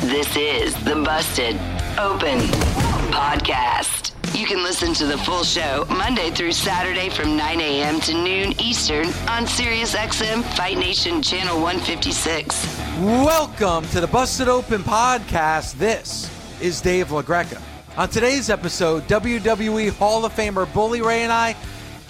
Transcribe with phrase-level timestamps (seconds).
[0.00, 1.54] This is the Busted
[1.98, 2.38] Open
[3.12, 4.10] Podcast.
[4.36, 8.00] You can listen to the full show Monday through Saturday from 9 a.m.
[8.00, 12.78] to noon Eastern on SiriusXM Fight Nation Channel 156.
[13.00, 15.74] Welcome to the Busted Open Podcast.
[15.74, 16.28] This
[16.60, 17.62] is Dave LaGreca.
[17.96, 21.54] On today's episode, WWE Hall of Famer Bully Ray and I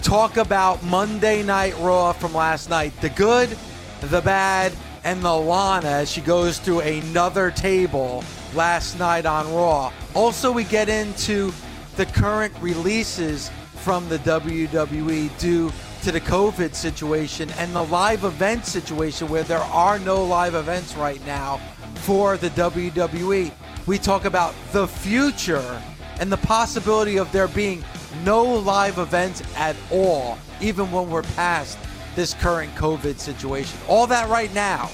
[0.01, 3.55] talk about Monday Night Raw from last night the good,
[4.01, 9.91] the bad, and Lana as she goes through another table last night on Raw.
[10.13, 11.51] Also, we get into
[11.97, 15.71] the current releases from the WWE due
[16.03, 20.95] to the COVID situation and the live event situation where there are no live events
[20.95, 21.57] right now
[21.95, 23.51] for the WWE.
[23.85, 25.81] We talk about the future
[26.19, 27.83] and the possibility of there being
[28.23, 31.77] no live events at all, even when we're past
[32.15, 33.79] this current COVID situation.
[33.87, 34.89] All that right now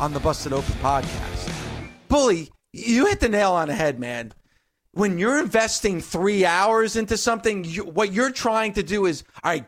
[0.00, 1.50] on the Busted Open podcast.
[2.08, 4.32] Bully, you hit the nail on the head, man
[4.96, 9.50] when you're investing three hours into something, you, what you're trying to do is, all
[9.50, 9.66] right,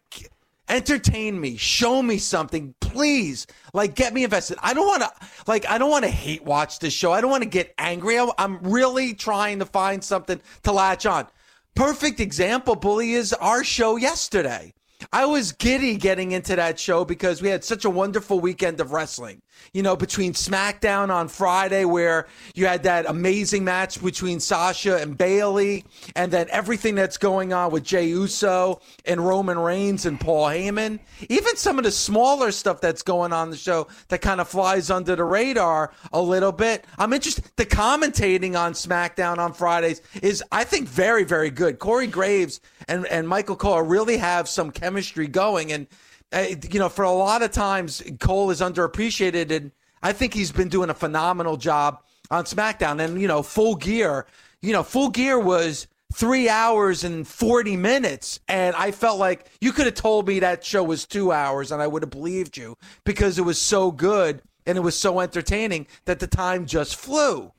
[0.71, 3.47] entertain me, show me something, please.
[3.75, 4.57] Like, get me invested.
[4.63, 5.11] I don't want to,
[5.47, 7.13] like, I don't want to hate watch this show.
[7.13, 8.19] I don't want to get angry.
[8.19, 11.27] I, I'm really trying to find something to latch on.
[11.75, 14.73] Perfect example, Bully, is our show yesterday.
[15.13, 18.93] I was giddy getting into that show because we had such a wonderful weekend of
[18.93, 19.43] wrestling.
[19.73, 25.17] You know, between SmackDown on Friday, where you had that amazing match between Sasha and
[25.17, 25.85] Bayley,
[26.17, 30.99] and then everything that's going on with Jey Uso and Roman Reigns and Paul Heyman.
[31.29, 34.91] Even some of the smaller stuff that's going on the show that kind of flies
[34.91, 36.85] under the radar a little bit.
[36.99, 37.45] I'm interested.
[37.57, 41.79] The commentating on SmackDown on Fridays is, I think, very, very good.
[41.79, 45.73] Corey Graves and, and Michael Cole really have some chemistry going.
[45.73, 45.87] And
[46.33, 49.73] Uh, you know, for a lot of times, Cole is underappreciated, and
[50.03, 53.03] I think he's been doing a phenomenal job on SmackDown.
[53.03, 54.27] And you know, Full Gear,
[54.61, 58.41] you know, Full Gear was three hours and 40 minutes.
[58.49, 61.83] And I felt like you could have told me that show was two hours and
[61.83, 65.87] I would have believed you because it was so good and it was so entertaining
[66.07, 67.53] that the time just flew.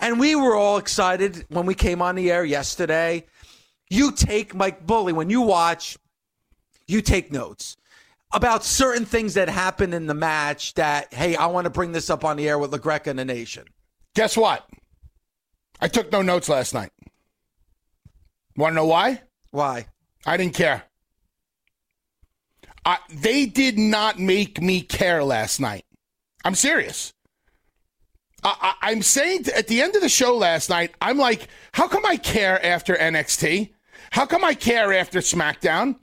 [0.00, 3.26] And we were all excited when we came on the air yesterday.
[3.88, 5.96] You take Mike Bully, when you watch
[6.86, 7.76] you take notes
[8.32, 12.10] about certain things that happen in the match that, hey, I want to bring this
[12.10, 13.64] up on the air with LaGreca and the Nation.
[14.14, 14.66] Guess what?
[15.80, 16.90] I took no notes last night.
[18.56, 19.22] Want to know why?
[19.50, 19.86] Why?
[20.24, 20.84] I didn't care.
[22.84, 25.84] I, they did not make me care last night.
[26.44, 27.12] I'm serious.
[28.42, 31.86] I, I, I'm saying at the end of the show last night, I'm like, how
[31.86, 33.72] come I care after NXT?
[34.10, 35.96] How come I care after SmackDown?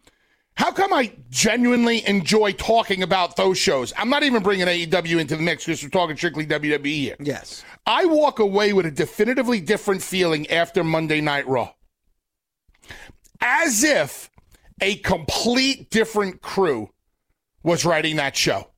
[0.59, 3.93] How come I genuinely enjoy talking about those shows?
[3.97, 7.15] I'm not even bringing AEW into the mix because we're talking strictly WWE here.
[7.17, 7.63] Yes.
[7.85, 11.71] I walk away with a definitively different feeling after Monday Night Raw.
[13.39, 14.29] As if
[14.81, 16.89] a complete different crew
[17.63, 18.68] was writing that show.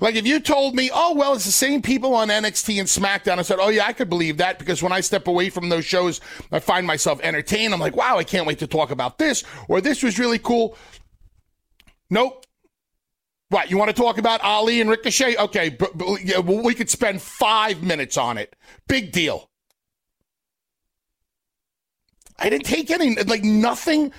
[0.00, 3.38] Like if you told me, oh well, it's the same people on NXT and SmackDown,
[3.38, 5.84] I said, oh yeah, I could believe that because when I step away from those
[5.84, 6.20] shows,
[6.52, 7.74] I find myself entertained.
[7.74, 10.76] I'm like, wow, I can't wait to talk about this or this was really cool.
[12.10, 12.44] Nope.
[13.50, 15.36] What you want to talk about Ali and Ricochet?
[15.36, 18.54] Okay, but, but yeah, we could spend five minutes on it.
[18.88, 19.48] Big deal.
[22.38, 24.12] I didn't take any, like nothing,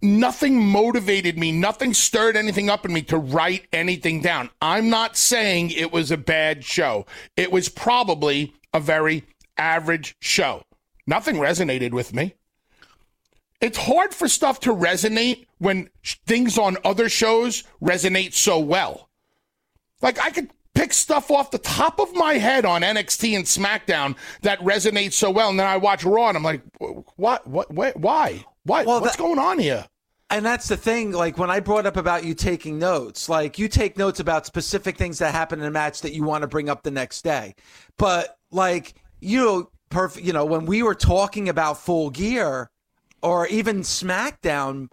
[0.00, 1.50] nothing motivated me.
[1.50, 4.50] Nothing stirred anything up in me to write anything down.
[4.62, 7.06] I'm not saying it was a bad show.
[7.36, 9.24] It was probably a very
[9.58, 10.62] average show.
[11.06, 12.34] Nothing resonated with me.
[13.60, 15.88] It's hard for stuff to resonate when
[16.26, 19.08] things on other shows resonate so well.
[20.00, 24.16] Like I could pick stuff off the top of my head on NXT and SmackDown
[24.42, 26.62] that resonates so well, and then I watch Raw and I'm like,
[27.16, 29.86] what, what, what why, what, well, what's that, going on here?
[30.30, 31.12] And that's the thing.
[31.12, 34.96] Like when I brought up about you taking notes, like you take notes about specific
[34.96, 37.54] things that happen in a match that you want to bring up the next day,
[37.98, 40.26] but like you know, perfect.
[40.26, 42.70] You know, when we were talking about Full Gear
[43.22, 44.88] or even SmackDown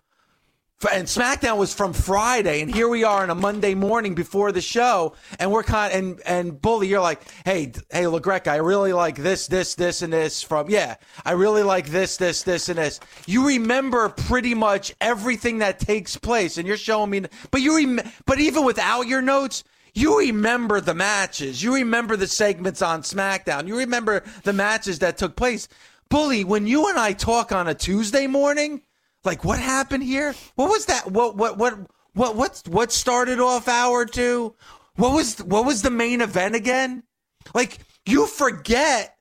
[0.90, 4.62] and SmackDown was from Friday, and here we are on a Monday morning before the
[4.62, 9.16] show, and we're kind and and Bully, you're like, hey, hey, LaGreca, I really like
[9.16, 13.00] this, this, this, and this from yeah, I really like this, this, this, and this.
[13.28, 18.12] You remember pretty much everything that takes place, and you're showing me, but you rem-
[18.26, 19.64] but even without your notes.
[19.94, 21.62] You remember the matches.
[21.62, 23.68] You remember the segments on SmackDown.
[23.68, 25.68] You remember the matches that took place.
[26.08, 28.84] Bully, when you and I talk on a Tuesday morning,
[29.24, 30.36] like what happened here?
[30.56, 31.12] What was that?
[31.12, 31.78] What what what
[32.14, 34.56] what what what started off hour two?
[34.96, 37.04] What was what was the main event again?
[37.54, 39.16] Like you forget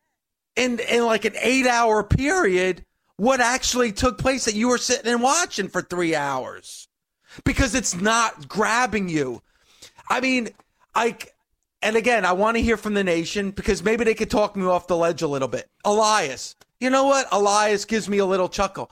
[0.57, 2.85] in in like an eight hour period
[3.17, 6.89] what actually took place that you were sitting and watching for three hours
[7.45, 9.43] because it's not grabbing you.
[10.09, 10.49] I mean,
[10.95, 11.17] I
[11.83, 14.67] and again, I want to hear from the nation because maybe they could talk me
[14.67, 15.69] off the ledge a little bit.
[15.85, 17.27] Elias, you know what?
[17.33, 18.91] Elias gives me a little chuckle.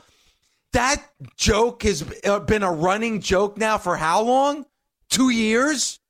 [0.73, 1.03] That
[1.37, 4.67] joke has uh, been a running joke now for how long?
[5.09, 6.01] Two years?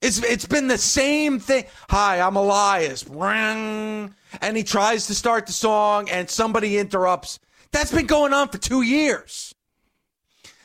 [0.00, 1.64] It's it's been the same thing.
[1.90, 3.04] Hi, I'm Elias.
[3.08, 4.12] And
[4.56, 7.40] he tries to start the song and somebody interrupts.
[7.72, 9.54] That's been going on for two years.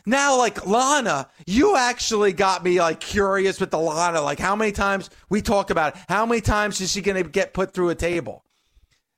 [0.05, 4.21] Now, like Lana, you actually got me like curious with the Lana.
[4.21, 6.01] Like, how many times we talk about it?
[6.09, 8.43] How many times is she going to get put through a table?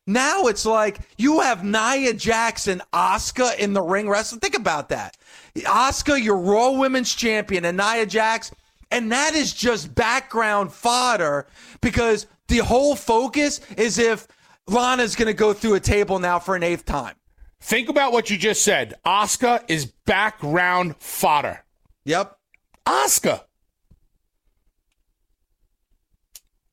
[0.08, 4.40] Now it's like you have Nia Jackson, Asuka in the ring wrestling.
[4.40, 5.18] Think about that.
[5.56, 8.52] Asuka, your Raw Women's Champion, and Nia Jax.
[8.92, 11.48] And that is just background fodder
[11.82, 14.28] because the whole focus is if
[14.68, 17.16] Lana's going to go through a table now for an eighth time.
[17.62, 18.94] Think about what you just said.
[19.06, 21.64] Asuka is background fodder.
[22.04, 22.38] Yep.
[22.86, 23.42] Asuka.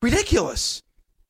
[0.03, 0.83] Ridiculous.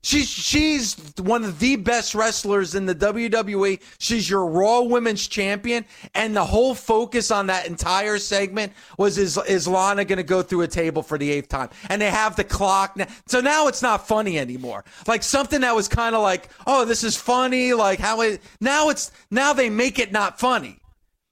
[0.05, 3.81] She's she's one of the best wrestlers in the WWE.
[3.99, 9.39] She's your Raw Women's Champion, and the whole focus on that entire segment was is
[9.47, 11.71] is Lana going to go through a table for the eighth time?
[11.89, 14.85] And they have the clock now, so now it's not funny anymore.
[15.07, 17.73] Like something that was kind of like, oh, this is funny.
[17.73, 20.81] Like how it now it's now they make it not funny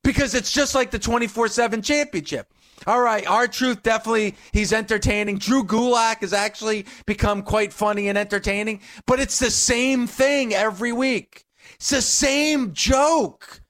[0.05, 2.47] because it's just like the twenty four seven championship.
[2.87, 5.39] All right, R-Truth definitely he's entertaining.
[5.39, 10.93] Drew Gulak has actually become quite funny and entertaining, but it's the same thing every
[10.93, 11.45] week.
[11.75, 13.61] It's the same joke,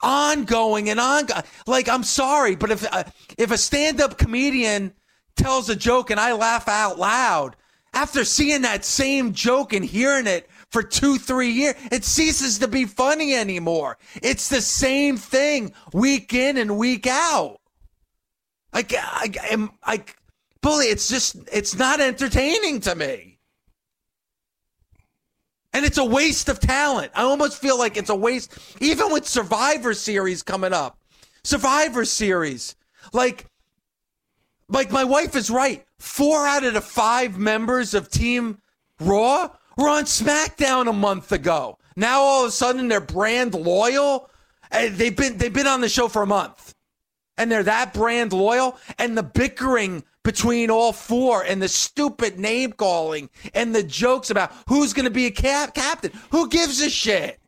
[0.00, 1.42] ongoing and ongoing.
[1.66, 3.04] Like I'm sorry, but if uh,
[3.36, 4.92] if a stand-up comedian
[5.36, 7.56] tells a joke and I laugh out loud
[7.92, 12.68] after seeing that same joke and hearing it for two, three years, it ceases to
[12.68, 13.98] be funny anymore.
[14.22, 17.60] It's the same thing week in and week out.
[18.72, 20.16] Like I am like
[20.60, 20.86] bully.
[20.86, 23.38] It's just it's not entertaining to me.
[25.72, 27.12] And it's a waste of talent.
[27.14, 30.98] I almost feel like it's a waste, even with Survivor Series coming up.
[31.44, 32.76] Survivor Series.
[33.12, 33.46] Like,
[34.68, 35.84] like my wife is right.
[35.98, 38.58] Four out of the five members of Team
[39.00, 41.78] Raw were on SmackDown a month ago.
[41.94, 44.30] Now all of a sudden they're brand loyal.
[44.72, 46.74] They've been they've been on the show for a month
[47.38, 52.72] and they're that brand loyal and the bickering between all four and the stupid name
[52.72, 56.10] calling and the jokes about who's going to be a cap- captain.
[56.30, 57.38] Who gives a shit?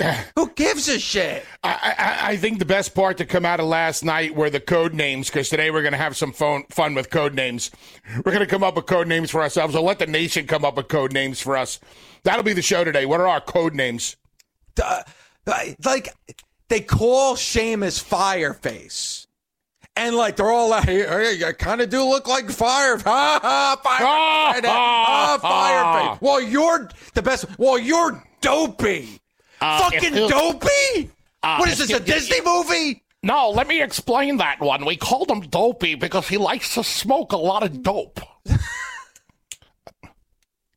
[0.36, 1.44] Who gives a shit?
[1.62, 4.60] I, I, I, think the best part to come out of last night were the
[4.60, 7.70] code names because today we're going to have some fun, fun with code names.
[8.16, 9.76] We're going to come up with code names for ourselves.
[9.76, 11.80] I'll let the nation come up with code names for us.
[12.22, 13.06] That'll be the show today.
[13.06, 14.16] What are our code names?
[14.82, 15.02] Uh,
[15.46, 16.14] like
[16.70, 19.26] they call Sheamus Fireface.
[19.96, 23.80] And like they're all like, hey, you kind of do look like fire, ha ha,
[23.82, 26.20] fire, ah, fireface.
[26.22, 27.44] Well, you're the best.
[27.58, 29.20] Well, you're dopey,
[29.60, 31.10] uh, fucking dopey.
[31.42, 31.90] Uh, what is this?
[31.90, 33.02] A Disney movie?
[33.22, 34.86] No, let me explain that one.
[34.86, 38.20] We called him dopey because he likes to smoke a lot of dope.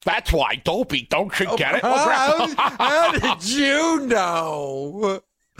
[0.03, 1.07] That's why dopey.
[1.09, 1.81] Don't you get it?
[1.81, 5.21] How, how did you know?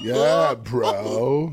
[0.00, 1.52] yeah, bro.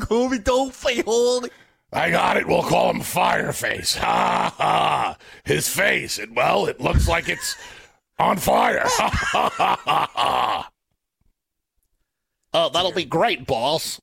[0.00, 1.44] Kobe, don't fail.
[1.92, 2.48] I got it.
[2.48, 3.96] We'll call him Fireface.
[3.98, 5.16] Ha ha.
[5.44, 6.18] His face.
[6.18, 7.54] And well, it looks like it's
[8.18, 8.82] on fire.
[8.84, 10.70] Ha ha ha ha.
[12.54, 14.00] Oh, that'll be great, boss.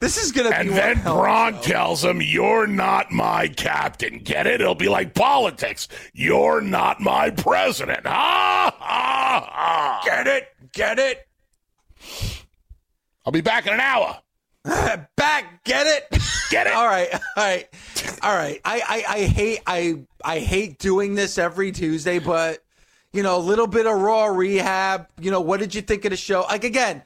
[0.00, 0.78] This is gonna and be.
[0.78, 4.62] And then Braun tells him, "You're not my captain." Get it?
[4.62, 5.88] It'll be like politics.
[6.14, 8.06] You're not my president.
[8.06, 10.02] Ha ha ha.
[10.04, 10.48] Get it?
[10.72, 11.28] Get it?
[13.26, 14.18] I'll be back in an hour.
[15.16, 16.18] back, get it?
[16.50, 16.72] Get it?
[16.74, 17.68] all right, all right,
[18.22, 18.60] all right.
[18.64, 22.64] I, I, I hate I I hate doing this every Tuesday, but
[23.12, 25.08] you know, a little bit of Raw rehab.
[25.20, 26.42] You know, what did you think of the show?
[26.42, 27.02] Like again,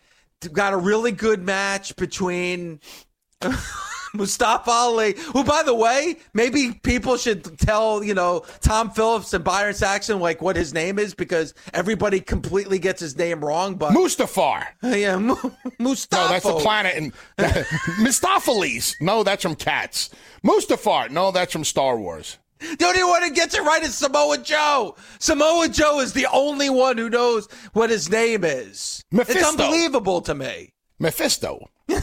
[0.53, 2.81] got a really good match between.
[4.15, 9.45] Mustafa Ali, who, by the way, maybe people should tell, you know, Tom Phillips and
[9.45, 13.75] Byron Saxton, like, what his name is because everybody completely gets his name wrong.
[13.75, 14.67] But Mustafar.
[14.95, 16.23] Yeah, Mustafa.
[16.23, 16.95] No, that's the planet.
[16.95, 17.13] And
[17.99, 18.95] Mistoffelees.
[19.01, 20.11] No, that's from Cats.
[20.47, 21.11] Mustafar.
[21.11, 22.39] No, that's from Star Wars.
[22.79, 24.97] The only one who gets it right is Samoa Joe.
[25.19, 29.03] Samoa Joe is the only one who knows what his name is.
[29.11, 29.39] Mephisto.
[29.39, 30.73] It's unbelievable to me.
[30.99, 31.69] Mephisto.
[31.89, 32.03] and,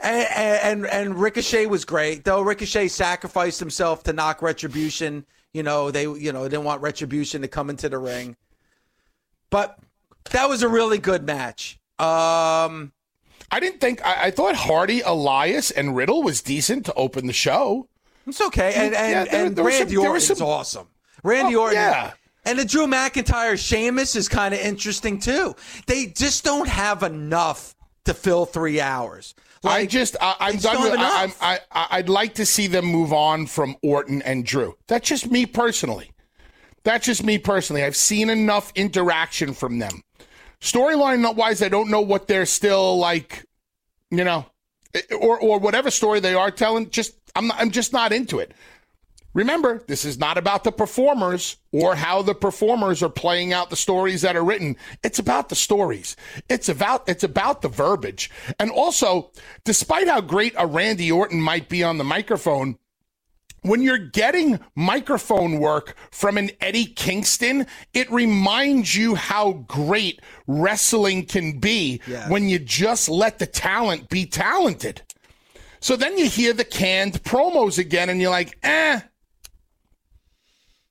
[0.00, 2.40] and, and and Ricochet was great, though.
[2.40, 5.26] Ricochet sacrificed himself to knock Retribution.
[5.52, 8.36] You know they you know didn't want Retribution to come into the ring,
[9.50, 9.78] but
[10.30, 11.78] that was a really good match.
[11.98, 12.92] Um,
[13.50, 17.32] I didn't think I, I thought Hardy, Elias, and Riddle was decent to open the
[17.32, 17.88] show.
[18.26, 20.88] It's okay, and and, Yeah, there- and there Randy some- Orton's some- awesome.
[21.24, 22.12] Randy Oh, Orton, yeah.
[22.44, 25.54] and the Drew McIntyre Sheamus is kind of interesting too.
[25.86, 27.74] They just don't have enough
[28.04, 29.34] to fill three hours.
[29.64, 30.90] I Like, just I, I'm done with.
[30.90, 31.36] have I, enough.
[31.40, 34.76] I'm, I I'd like to see them move on from Orton and Drew.
[34.88, 36.10] That's just me personally.
[36.82, 37.84] That's just me personally.
[37.84, 40.02] I've seen enough interaction from them.
[40.60, 43.44] Storyline wise, I don't know what they're still like.
[44.10, 44.46] You know,
[45.18, 46.90] or or whatever story they are telling.
[46.90, 48.52] Just I'm not, I'm just not into it.
[49.34, 53.76] Remember, this is not about the performers or how the performers are playing out the
[53.76, 54.76] stories that are written.
[55.02, 56.16] It's about the stories.
[56.50, 58.30] It's about it's about the verbiage.
[58.60, 59.30] And also,
[59.64, 62.78] despite how great a Randy Orton might be on the microphone,
[63.62, 71.24] when you're getting microphone work from an Eddie Kingston, it reminds you how great wrestling
[71.26, 72.28] can be Yes.
[72.28, 75.02] when you just let the talent be talented.
[75.80, 79.00] So then you hear the canned promos again and you're like, eh.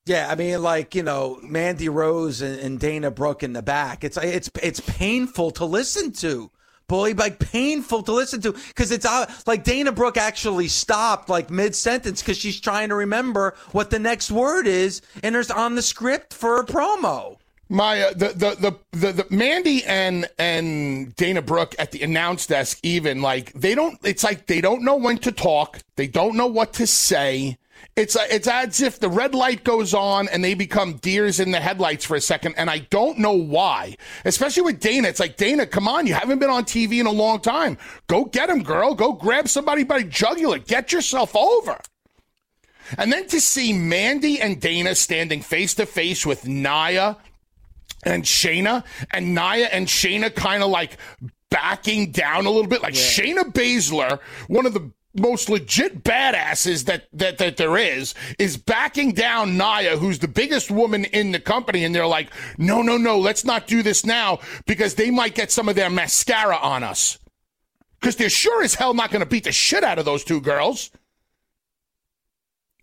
[0.05, 4.03] Yeah, I mean, like you know, Mandy Rose and, and Dana Brooke in the back.
[4.03, 6.49] It's it's it's painful to listen to,
[6.91, 7.13] bully.
[7.13, 9.07] Like painful to listen to because it's
[9.47, 13.99] like Dana Brooke actually stopped like mid sentence because she's trying to remember what the
[13.99, 17.37] next word is, and there's on the script for a promo.
[17.69, 18.55] My uh, the, the
[18.91, 23.73] the the the Mandy and and Dana Brooke at the announce desk even like they
[23.73, 27.57] don't it's like they don't know when to talk they don't know what to say
[27.95, 31.51] it's uh, it's as if the red light goes on and they become deers in
[31.51, 33.95] the headlights for a second and I don't know why.
[34.25, 37.11] Especially with Dana it's like Dana come on you haven't been on TV in a
[37.11, 37.77] long time.
[38.07, 38.95] Go get him girl.
[38.95, 40.59] Go grab somebody by the jugular.
[40.59, 41.77] Get yourself over.
[42.97, 47.17] And then to see Mandy and Dana standing face to face with Nia
[48.03, 50.97] and Shayna, and Nia and Shayna kind of like
[51.49, 52.81] backing down a little bit.
[52.81, 58.57] Like Shayna Baszler, one of the most legit badasses that, that that there is, is
[58.57, 62.97] backing down Nia, who's the biggest woman in the company, and they're like, no, no,
[62.97, 66.83] no, let's not do this now because they might get some of their mascara on
[66.83, 67.17] us.
[67.99, 70.41] Because they're sure as hell not going to beat the shit out of those two
[70.41, 70.89] girls.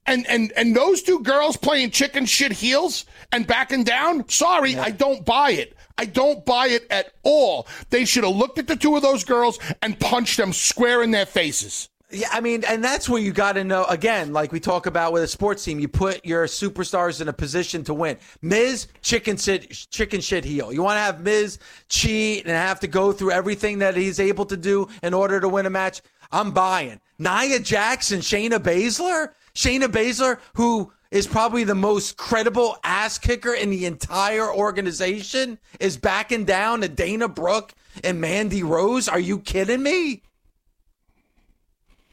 [0.07, 4.27] And and and those two girls playing chicken shit heels and backing down.
[4.29, 5.77] Sorry, I don't buy it.
[5.99, 7.67] I don't buy it at all.
[7.91, 11.11] They should have looked at the two of those girls and punched them square in
[11.11, 11.91] their faces.
[12.11, 15.13] Yeah, I mean, and that's where you got to know again, like we talk about
[15.13, 18.17] with a sports team, you put your superstars in a position to win.
[18.41, 20.73] Miz, chicken shit, chicken shit heel.
[20.73, 21.59] You want to have Miz
[21.91, 25.51] cheat and have to go through everything that he's able to do in order to
[25.51, 26.01] win a match.
[26.33, 26.99] I'm buying.
[27.19, 33.69] Nia Jackson, Shayna Baszler, Shayna Baszler, who is probably the most credible ass kicker in
[33.69, 39.09] the entire organization, is backing down to Dana Brooke and Mandy Rose.
[39.09, 40.23] Are you kidding me?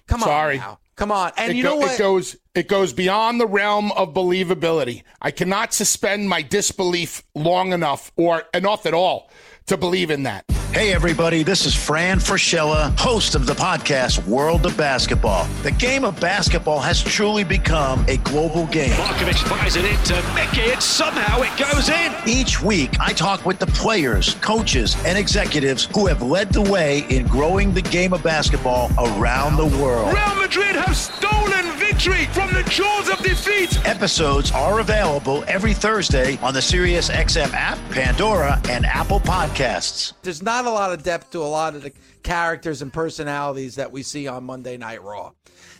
[0.07, 0.55] Come Sorry.
[0.55, 0.79] on now.
[0.95, 1.31] Come on.
[1.37, 1.91] And It, you go- know what?
[1.93, 5.03] it goes it goes beyond the realm of believability.
[5.21, 9.29] I cannot suspend my disbelief long enough or enough at all
[9.65, 10.45] to believe in that.
[10.75, 15.45] Hey, everybody, this is Fran Fraschilla, host of the podcast World of Basketball.
[15.63, 18.91] The game of basketball has truly become a global game.
[18.91, 22.13] Markovic fires it into Mickey, and somehow it goes in.
[22.27, 27.05] Each week, I talk with the players, coaches, and executives who have led the way
[27.09, 30.13] in growing the game of basketball around the world.
[30.13, 33.79] Real Madrid have stolen victory from the jaws of defeat.
[33.87, 40.11] Episodes are available every Thursday on the SiriusXM app, Pandora, and Apple Podcasts.
[40.21, 43.93] There's not a lot of depth to a lot of the characters and personalities that
[43.93, 45.31] we see on Monday Night Raw.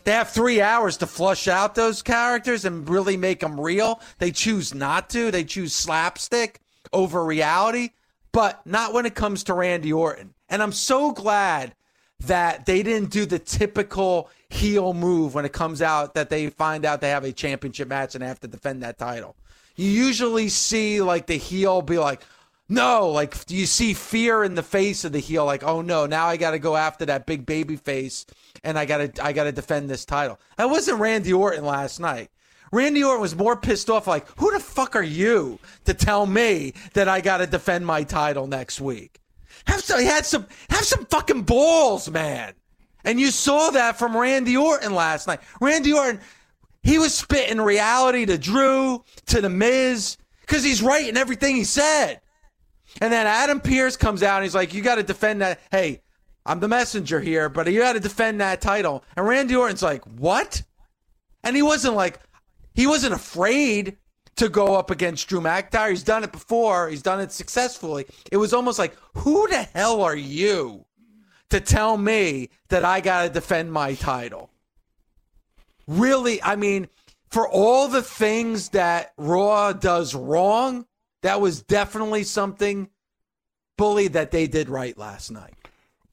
[0.04, 4.00] They have three hours to flush out those characters and really make them real.
[4.18, 5.30] They choose not to.
[5.30, 6.60] They choose slapstick
[6.94, 7.90] over reality,
[8.32, 10.32] but not when it comes to Randy Orton.
[10.48, 11.74] And I'm so glad
[12.20, 16.84] that they didn't do the typical heel move when it comes out that they find
[16.84, 19.36] out they have a championship match and have to defend that title.
[19.76, 22.22] you usually see like the heel be like,
[22.68, 26.26] no, like you see fear in the face of the heel, like, oh no, now
[26.26, 28.26] I got to go after that big baby face,
[28.64, 30.40] and I got to I got to defend this title.
[30.56, 32.30] That wasn't Randy Orton last night.
[32.72, 36.74] Randy Orton was more pissed off, like, who the fuck are you to tell me
[36.94, 39.20] that I got to defend my title next week?
[39.66, 42.54] Have some, he had some, have some fucking balls, man.
[43.04, 45.40] And you saw that from Randy Orton last night.
[45.60, 46.20] Randy Orton,
[46.82, 51.64] he was spitting reality to Drew, to The Miz, because he's right in everything he
[51.64, 52.20] said.
[53.00, 55.60] And then Adam Pearce comes out and he's like, you got to defend that.
[55.70, 56.02] Hey,
[56.44, 59.04] I'm the messenger here, but you got to defend that title.
[59.16, 60.62] And Randy Orton's like, what?
[61.42, 62.20] And he wasn't like,
[62.74, 63.96] he wasn't afraid
[64.36, 65.90] to go up against Drew McIntyre.
[65.90, 66.88] He's done it before.
[66.88, 68.06] He's done it successfully.
[68.30, 70.84] It was almost like, who the hell are you
[71.50, 74.50] to tell me that I got to defend my title?
[75.86, 76.88] Really, I mean,
[77.30, 80.86] for all the things that Raw does wrong,
[81.22, 82.88] that was definitely something,
[83.76, 85.54] bully, that they did right last night.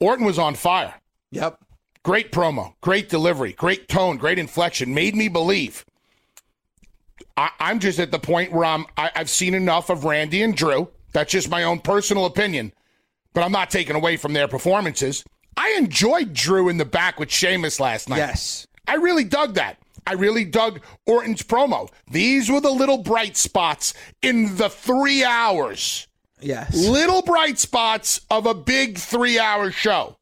[0.00, 0.94] Orton was on fire.
[1.30, 1.58] Yep.
[2.04, 4.92] Great promo, great delivery, great tone, great inflection.
[4.92, 5.84] Made me believe.
[7.36, 8.86] I, am just at the point where I'm.
[8.96, 10.88] I, I've seen enough of Randy and Drew.
[11.12, 12.72] That's just my own personal opinion,
[13.32, 15.24] but I'm not taking away from their performances.
[15.56, 18.18] I enjoyed Drew in the back with Sheamus last night.
[18.18, 19.78] Yes, I really dug that.
[20.06, 21.88] I really dug Orton's promo.
[22.10, 26.06] These were the little bright spots in the three hours.
[26.40, 26.86] Yes.
[26.86, 30.18] Little bright spots of a big three hour show.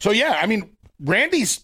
[0.00, 1.60] So, yeah, I mean, Randy's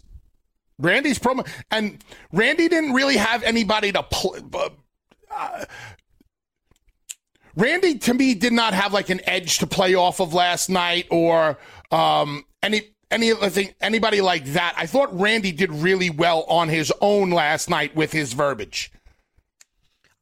[0.78, 2.02] Randy's promo, and
[2.32, 4.40] Randy didn't really have anybody to play.
[5.30, 5.64] Uh,
[7.56, 11.06] Randy to me did not have like an edge to play off of last night,
[11.10, 11.58] or
[11.90, 13.32] um, any any
[13.80, 14.74] anybody like that.
[14.76, 18.90] I thought Randy did really well on his own last night with his verbiage.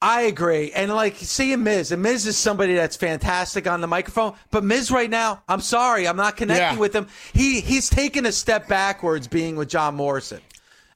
[0.02, 0.72] I agree.
[0.72, 4.34] And like seeing Miz, and Miz is somebody that's fantastic on the microphone.
[4.50, 6.80] But Miz right now, I'm sorry, I'm not connecting yeah.
[6.80, 7.06] with him.
[7.32, 10.40] He he's taken a step backwards being with John Morrison.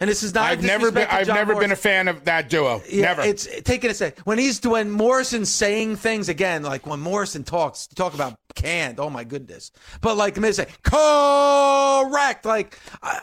[0.00, 0.50] And this is not.
[0.50, 1.06] I've never been.
[1.08, 1.70] I've never Morrison.
[1.70, 2.82] been a fan of that duo.
[2.88, 3.22] Yeah, never.
[3.22, 7.86] It's taking a step when he's when Morrison's saying things again, like when Morrison talks,
[7.86, 8.98] talk about canned.
[8.98, 9.70] Oh my goodness!
[10.00, 12.44] But like Miz say, correct.
[12.44, 13.20] Like I,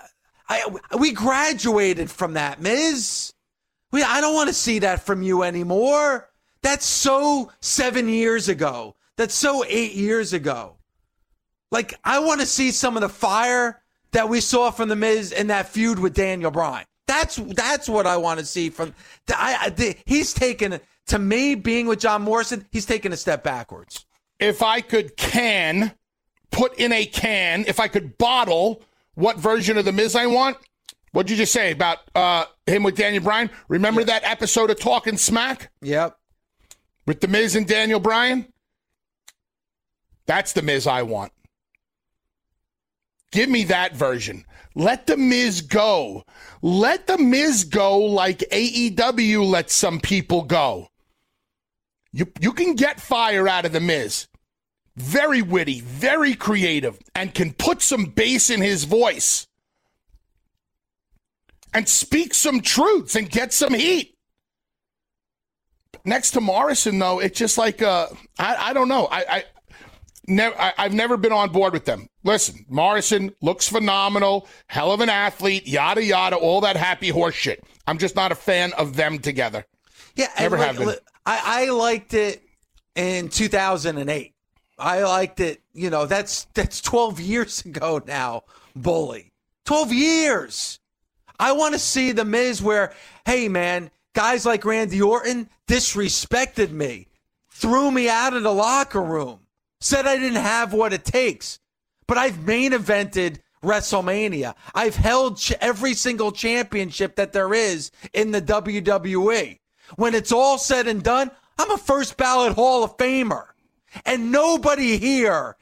[0.48, 3.34] I we graduated from that, Miz.
[3.94, 6.28] We, I don't want to see that from you anymore.
[6.64, 8.96] That's so seven years ago.
[9.18, 10.78] That's so eight years ago.
[11.72, 15.32] Like, I want to see some of the fire that we saw from the Miz
[15.32, 16.86] in that feud with Daniel Bryan.
[17.06, 18.96] That's that's what I want to see from.
[19.30, 22.66] I, I the, he's taken to me being with John Morrison.
[22.72, 24.06] He's taken a step backwards.
[24.40, 25.94] If I could can
[26.50, 28.82] put in a can, if I could bottle
[29.14, 30.58] what version of the Miz I want,
[31.14, 33.52] What'd you just say about uh, him with Daniel Bryan?
[33.68, 35.72] Remember that episode of Talking Smack?
[35.82, 36.18] Yep.
[37.06, 38.48] With The Miz and Daniel Bryan?
[40.26, 41.32] That's the Miz I want.
[43.32, 44.44] Give me that version.
[44.74, 46.24] Let the Miz go.
[46.64, 50.88] Let the Miz go like AEW lets some people go.
[52.12, 54.28] You, you can get fire out of the Miz.
[54.96, 59.48] Very witty, very creative, and can put some bass in his voice
[61.74, 64.16] and speak some truths and get some heat.
[66.06, 68.08] Next to Morrison, though, it's just like uh,
[68.38, 69.08] I, I don't know.
[69.10, 69.44] I, I
[70.28, 72.08] never I, have never been on board with them.
[72.24, 77.64] Listen, Morrison looks phenomenal, hell of an athlete, yada yada, all that happy horse shit.
[77.88, 79.66] I'm just not a fan of them together.
[80.16, 80.96] Yeah, never like, have been.
[81.26, 82.44] I, I liked it
[82.96, 84.34] in 2008.
[84.78, 85.62] I liked it.
[85.74, 88.44] You know, that's that's 12 years ago now.
[88.76, 89.32] Bully,
[89.66, 90.80] 12 years.
[91.44, 92.94] I want to see the Miz where,
[93.26, 97.10] hey man, guys like Randy Orton disrespected me,
[97.52, 99.42] threw me out of the locker room,
[99.82, 101.60] said I didn't have what it takes.
[102.08, 104.56] But I've main evented WrestleMania.
[104.74, 109.60] I've held ch- every single championship that there is in the WWE.
[109.98, 111.30] When it's all said and done,
[111.60, 113.48] I'm a first ballot Hall of Famer.
[114.06, 115.58] And nobody here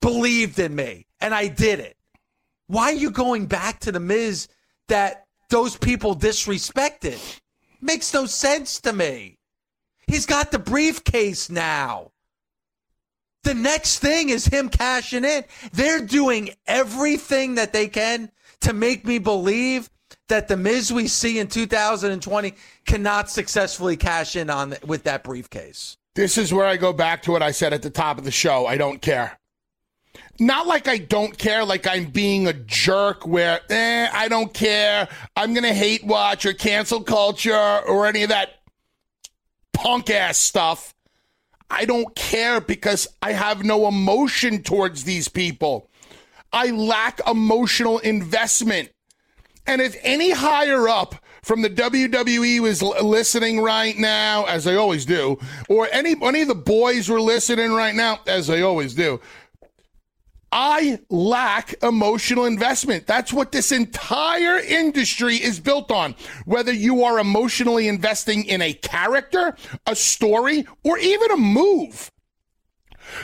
[0.00, 1.98] believed in me, and I did it.
[2.68, 4.48] Why are you going back to the Miz
[4.88, 7.40] that those people disrespected.
[7.80, 9.38] Makes no sense to me.
[10.06, 12.12] He's got the briefcase now.
[13.42, 15.44] The next thing is him cashing in.
[15.72, 18.30] They're doing everything that they can
[18.62, 19.88] to make me believe
[20.28, 22.54] that the Miz we see in 2020
[22.84, 25.96] cannot successfully cash in on with that briefcase.
[26.16, 28.30] This is where I go back to what I said at the top of the
[28.30, 28.66] show.
[28.66, 29.38] I don't care
[30.38, 35.08] not like I don't care, like I'm being a jerk where, eh, I don't care.
[35.34, 38.60] I'm going to hate watch or cancel culture or any of that
[39.72, 40.94] punk ass stuff.
[41.70, 45.90] I don't care because I have no emotion towards these people.
[46.52, 48.90] I lack emotional investment.
[49.66, 55.04] And if any higher up from the WWE was listening right now, as they always
[55.04, 59.20] do, or any any of the boys were listening right now, as they always do,
[60.52, 63.06] I lack emotional investment.
[63.06, 66.14] That's what this entire industry is built on.
[66.44, 69.56] Whether you are emotionally investing in a character,
[69.86, 72.10] a story, or even a move.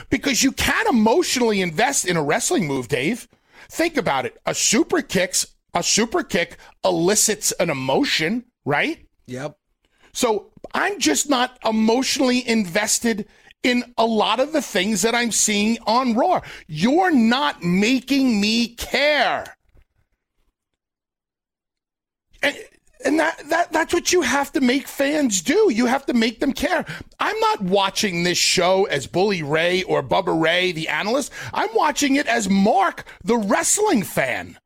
[0.09, 3.27] Because you can't emotionally invest in a wrestling move, Dave.
[3.69, 4.37] Think about it.
[4.45, 9.07] A super kicks, a super kick elicits an emotion, right?
[9.27, 9.57] Yep.
[10.13, 13.27] So I'm just not emotionally invested
[13.63, 16.41] in a lot of the things that I'm seeing on Raw.
[16.67, 19.55] You're not making me care.
[22.41, 22.57] And,
[23.05, 25.71] and that, that that's what you have to make fans do.
[25.71, 26.85] You have to make them care.
[27.19, 31.31] I'm not watching this show as Bully Ray or Bubba Ray, the analyst.
[31.53, 34.57] I'm watching it as Mark, the wrestling fan.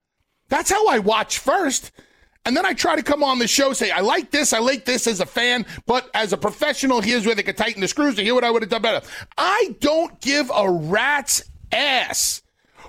[0.49, 1.91] That's how I watch first.
[2.47, 4.85] And then I try to come on the show, say, I like this, I like
[4.85, 8.15] this as a fan, but as a professional, here's where they could tighten the screws
[8.15, 9.05] to hear what I would have done better.
[9.37, 12.41] I don't give a rat's ass.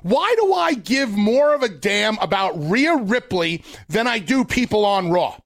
[0.03, 4.85] Why do I give more of a damn about Rhea Ripley than I do people
[4.85, 5.37] on Raw?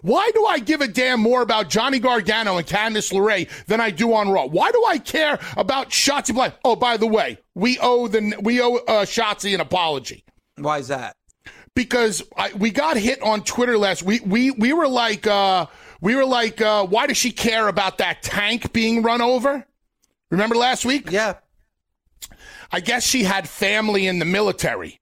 [0.00, 3.90] Why do I give a damn more about Johnny Gargano and Candice LeRae than I
[3.90, 4.46] do on Raw?
[4.46, 6.54] Why do I care about Shotzi Black?
[6.64, 10.24] Oh, by the way, we owe the we owe uh, Shotzi an apology
[10.56, 11.16] Why is that?
[11.74, 14.22] Because I, we got hit on Twitter last week.
[14.24, 15.66] We we were like uh,
[16.00, 19.66] we were like, uh, why does she care about that tank being run over?
[20.30, 21.10] Remember last week?
[21.10, 21.34] Yeah.
[22.72, 25.00] I guess she had family in the military.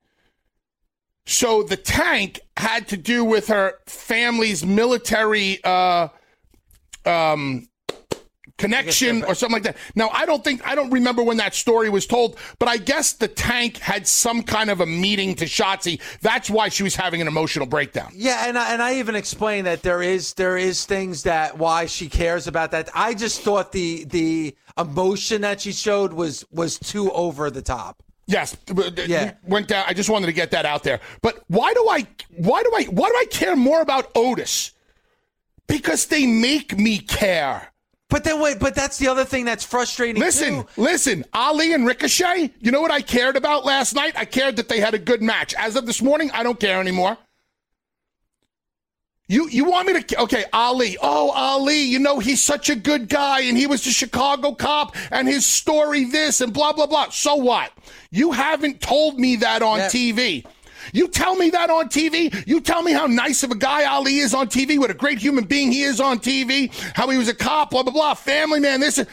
[1.27, 6.09] So the tank had to do with her family's military uh,
[7.05, 7.69] um,
[8.59, 9.77] connection or something like that.
[9.95, 13.13] Now, I don't think, I don't remember when that story was told, but I guess
[13.15, 16.01] the tank had some kind of a meeting to Shotzi.
[16.21, 18.13] That's why she was having an emotional breakdown.
[18.15, 21.87] Yeah, and I, and I even explained that there is there is things that why
[21.87, 22.91] she cares about that.
[22.95, 28.03] I just thought the the emotion that she showed was was too over the top.
[28.27, 29.33] Yes, uh, Yeah.
[29.47, 29.85] went down.
[29.87, 31.01] I just wanted to get that out there.
[31.23, 34.73] But why do I, why do I, why do I care more about Otis?
[35.67, 37.73] Because they make me care.
[38.11, 40.21] But then wait, but that's the other thing that's frustrating.
[40.21, 40.69] Listen, too.
[40.83, 44.15] listen, Ali and Ricochet, you know what I cared about last night?
[44.17, 45.53] I cared that they had a good match.
[45.59, 47.19] As of this morning, I don't care anymore.
[49.31, 50.97] You you want me to okay, Ali.
[51.03, 54.97] Oh, Ali, you know he's such a good guy and he was a Chicago cop
[55.11, 57.11] and his story this and blah blah blah.
[57.11, 57.71] So what?
[58.11, 59.89] You haven't told me that on Yeah.
[59.89, 60.47] TV.
[60.93, 62.47] You tell me that on TV.
[62.47, 65.19] You tell me how nice of a guy Ali is on TV, what a great
[65.19, 68.61] human being he is on TV, how he was a cop, blah blah blah, family
[68.61, 68.81] man.
[68.81, 69.07] This Is,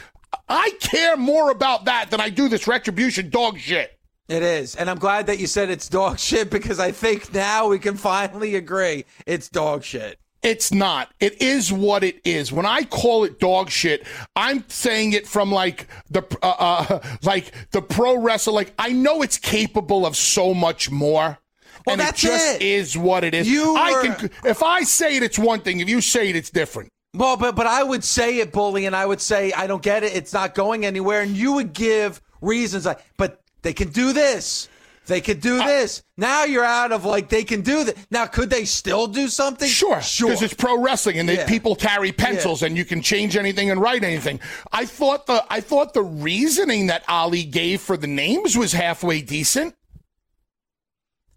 [0.48, 3.92] I care more about that than I do this retribution dog shit.
[4.28, 7.68] It is, and I'm glad that you said it's dog shit because I think now
[7.68, 10.18] we can finally agree it's dog shit.
[10.42, 11.12] It's not.
[11.18, 12.52] It is what it is.
[12.52, 17.52] When I call it dog shit, I'm saying it from like the uh, uh, like
[17.70, 18.52] the pro wrestler.
[18.52, 21.38] Like I know it's capable of so much more.
[21.86, 22.62] Well, and that's it just it.
[22.62, 23.48] is what it is.
[23.48, 25.80] You I were- can if I say it, it's one thing.
[25.80, 26.90] If you say it, it's different.
[27.14, 30.02] Well, but but I would say it, bully, and I would say I don't get
[30.04, 30.14] it.
[30.14, 34.68] It's not going anywhere, and you would give reasons like, but they can do this.
[35.06, 36.02] They could do this.
[36.16, 37.96] Now you're out of like they can do that.
[38.10, 39.68] Now could they still do something?
[39.68, 40.30] Sure, sure.
[40.30, 41.46] because it's pro wrestling and they, Yeah.
[41.46, 44.40] people carry pencils and you can change anything and write anything.
[44.72, 49.20] I thought the I thought the reasoning that Ali gave for the names was halfway
[49.22, 49.76] decent.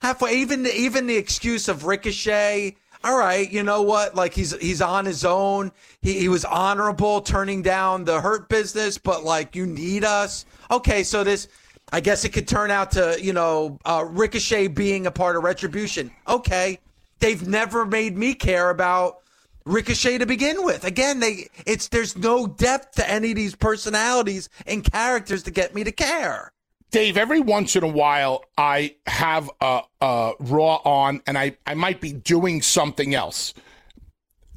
[0.02, 4.16] Halfway even even the excuse of ricochet all right you know what?
[4.16, 5.72] Like he's he's on his own.
[6.02, 10.46] He, he was honorable turning down the hurt business but like you need us.
[10.70, 11.48] Okay so this
[11.92, 15.44] i guess it could turn out to you know uh, ricochet being a part of
[15.44, 16.12] retribution.
[16.28, 16.80] Okay.
[17.20, 19.20] They've never made me care about
[19.66, 20.84] ricochet to begin with.
[20.84, 25.74] Again they it's there's no depth to any of these personalities and characters to get
[25.74, 26.52] me to care
[26.92, 31.76] Dave, every once in a while, I have a, a Raw on and I, I
[31.76, 33.54] might be doing something else.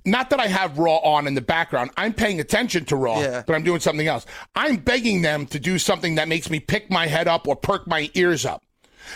[0.04, 1.90] Not that I have Raw on in the background.
[1.96, 3.42] I'm paying attention to Raw, Yeah.
[3.46, 4.26] but I'm doing something else.
[4.54, 7.86] I'm begging them to do something that makes me pick my head up or perk
[7.86, 8.62] my ears up.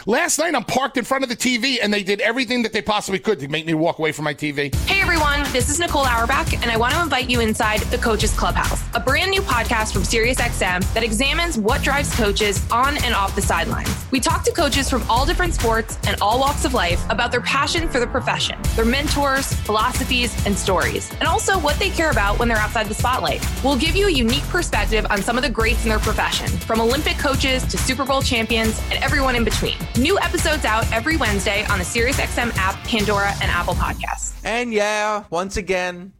[0.04, 2.82] Last night, I'm parked in front of the TV and they did everything that they
[2.82, 4.74] possibly could to make me walk away from my TV.
[4.86, 8.32] Hey everyone, this is Nicole Auerbach, and I want to invite you inside the Coaches
[8.32, 13.34] Clubhouse, a brand new podcast from SiriusXM that examines what drives coaches on and off
[13.34, 13.88] the sidelines.
[14.10, 17.40] We talk to coaches from all different sports and all walks of life about their
[17.40, 22.38] passion for the profession, their mentors, philosophies, and stories, and also what they care about
[22.38, 23.44] when they're outside the spotlight.
[23.64, 26.80] We'll give you a unique perspective on some of the greats in their profession, from
[26.80, 29.76] Olympic coaches to Super Bowl champions and everyone in between.
[29.98, 34.34] New episodes out every Wednesday on the SiriusXM app, Pandora, and Apple Podcasts.
[34.44, 36.12] And yeah, once again,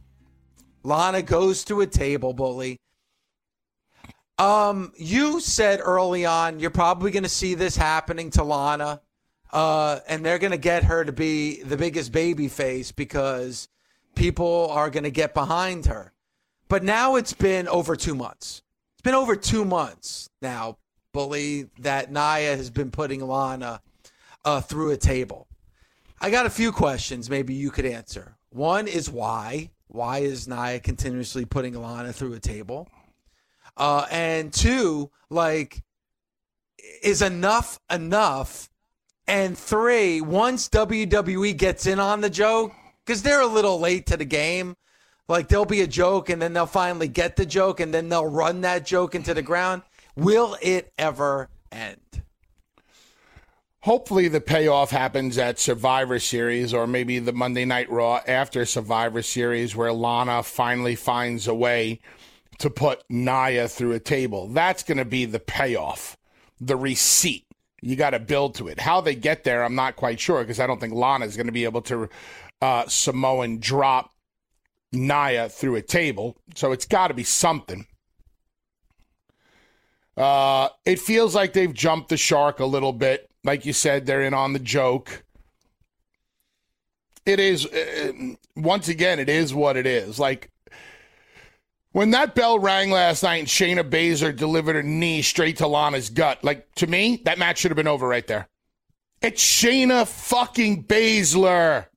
[0.83, 2.77] Lana goes to a table bully.
[4.39, 9.01] Um, you said early on you're probably going to see this happening to Lana,
[9.51, 13.67] uh, and they're going to get her to be the biggest baby face because
[14.15, 16.13] people are going to get behind her.
[16.69, 18.61] But now it's been over two months.
[18.95, 20.77] It's been over two months now,
[21.17, 23.81] bully, that Nia has been putting Lana
[24.45, 25.47] uh, through a table.
[26.21, 28.37] I got a few questions maybe you could answer.
[28.51, 29.71] One is why?
[29.87, 32.87] Why is Nia continuously putting Lana through a table?
[33.75, 35.81] Uh, and two, like,
[37.01, 38.69] is enough enough?
[39.25, 44.17] And three, once WWE gets in on the joke, because they're a little late to
[44.17, 44.75] the game,
[45.27, 48.27] like there'll be a joke and then they'll finally get the joke and then they'll
[48.27, 49.81] run that joke into the ground.
[50.17, 52.23] Will it ever end?
[53.81, 59.21] Hopefully, the payoff happens at Survivor Series or maybe the Monday Night Raw after Survivor
[59.21, 61.99] Series, where Lana finally finds a way
[62.57, 64.47] to put Nia through a table.
[64.47, 66.17] That's going to be the payoff,
[66.59, 67.45] the receipt.
[67.83, 68.79] You got to build to it.
[68.79, 71.45] How they get there, I'm not quite sure because I don't think Lana is going
[71.45, 72.09] to be able to
[72.59, 74.15] uh, Samoan drop
[74.91, 76.35] Nia through a table.
[76.55, 77.85] So it's got to be something.
[80.17, 83.29] Uh, it feels like they've jumped the shark a little bit.
[83.43, 85.23] Like you said, they're in on the joke.
[87.25, 88.13] It is, uh,
[88.55, 90.17] once again, it is what it is.
[90.17, 90.49] Like,
[91.91, 96.09] when that bell rang last night and Shayna Baszler delivered her knee straight to Lana's
[96.09, 98.47] gut, like, to me, that match should have been over right there.
[99.21, 101.87] It's Shayna fucking Baszler.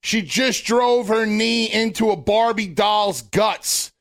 [0.00, 3.91] She just drove her knee into a Barbie doll's guts.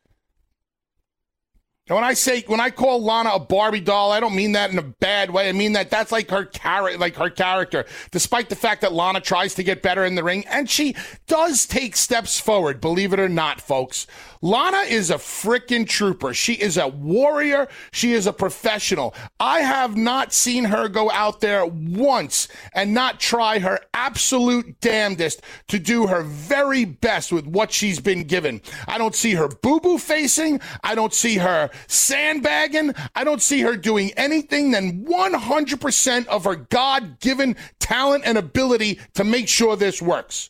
[1.91, 4.71] And when I say when I call Lana a Barbie doll, I don't mean that
[4.71, 5.49] in a bad way.
[5.49, 7.83] I mean that that's like her character, like her character.
[8.11, 10.95] Despite the fact that Lana tries to get better in the ring, and she
[11.27, 14.07] does take steps forward, believe it or not, folks.
[14.43, 16.33] Lana is a freaking trooper.
[16.33, 17.67] She is a warrior.
[17.91, 19.13] She is a professional.
[19.39, 25.41] I have not seen her go out there once and not try her absolute damnedest
[25.67, 28.61] to do her very best with what she's been given.
[28.87, 30.59] I don't see her boo boo facing.
[30.83, 32.95] I don't see her sandbagging.
[33.15, 38.99] I don't see her doing anything than 100% of her God given talent and ability
[39.13, 40.49] to make sure this works.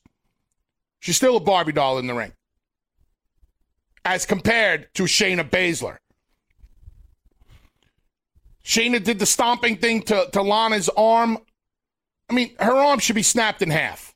[0.99, 2.31] She's still a Barbie doll in the ring
[4.05, 5.97] as compared to Shayna Baszler.
[8.63, 11.37] Shayna did the stomping thing to, to Lana's arm.
[12.29, 14.13] I mean, her arm should be snapped in half.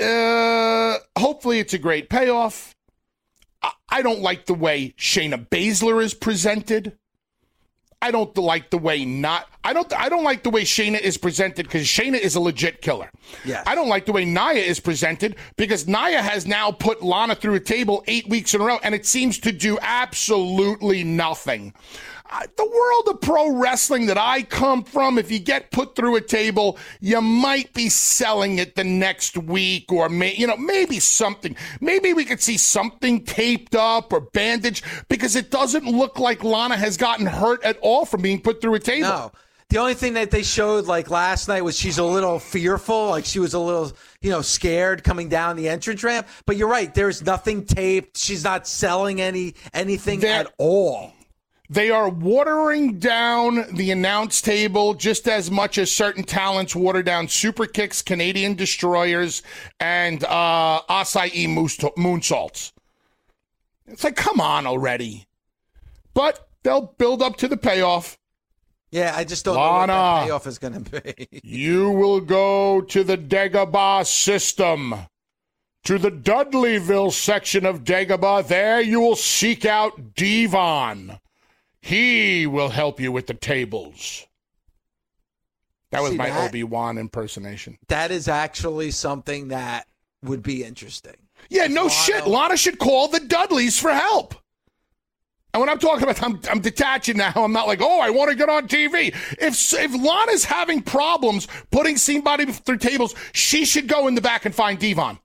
[0.00, 2.74] Uh, hopefully, it's a great payoff.
[3.62, 6.98] I, I don't like the way Shayna Baszler is presented.
[8.02, 9.48] I don't like the way not.
[9.64, 9.90] I don't.
[9.94, 13.10] I don't like the way Shayna is presented because Shayna is a legit killer.
[13.44, 13.62] Yes.
[13.64, 17.54] I don't like the way Nia is presented because Nia has now put Lana through
[17.54, 21.72] a table eight weeks in a row, and it seems to do absolutely nothing
[22.56, 26.20] the world of pro wrestling that I come from, if you get put through a
[26.20, 31.56] table, you might be selling it the next week or may, you know, maybe something.
[31.80, 36.76] Maybe we could see something taped up or bandaged because it doesn't look like Lana
[36.76, 39.08] has gotten hurt at all from being put through a table.
[39.08, 39.32] No.
[39.68, 43.24] The only thing that they showed like last night was she's a little fearful, like
[43.24, 43.90] she was a little,
[44.20, 46.28] you know, scared coming down the entrance ramp.
[46.44, 48.18] But you're right, there's nothing taped.
[48.18, 51.14] She's not selling any anything there, at all.
[51.72, 57.28] They are watering down the announce table just as much as certain talents water down
[57.28, 59.42] super kicks, Canadian destroyers,
[59.80, 61.30] and uh, acai
[61.96, 62.72] moonsaults.
[63.86, 65.26] It's like, come on already.
[66.12, 68.18] But they'll build up to the payoff.
[68.90, 71.40] Yeah, I just don't Lana, know what the payoff is going to be.
[71.42, 74.94] you will go to the Dagobah system,
[75.84, 78.46] to the Dudleyville section of Dagobah.
[78.46, 81.18] There you will seek out Devon.
[81.82, 84.26] He will help you with the tables.
[85.90, 87.76] That was See, my Obi Wan impersonation.
[87.88, 89.86] That is actually something that
[90.22, 91.16] would be interesting.
[91.50, 91.90] Yeah, no Lana...
[91.90, 92.26] shit.
[92.26, 94.36] Lana should call the Dudleys for help.
[95.52, 97.32] And when I'm talking about, I'm, I'm detaching now.
[97.34, 99.08] I'm not like, oh, I want to get on TV.
[99.38, 104.46] If if Lana's having problems putting somebody through tables, she should go in the back
[104.46, 105.18] and find Devon.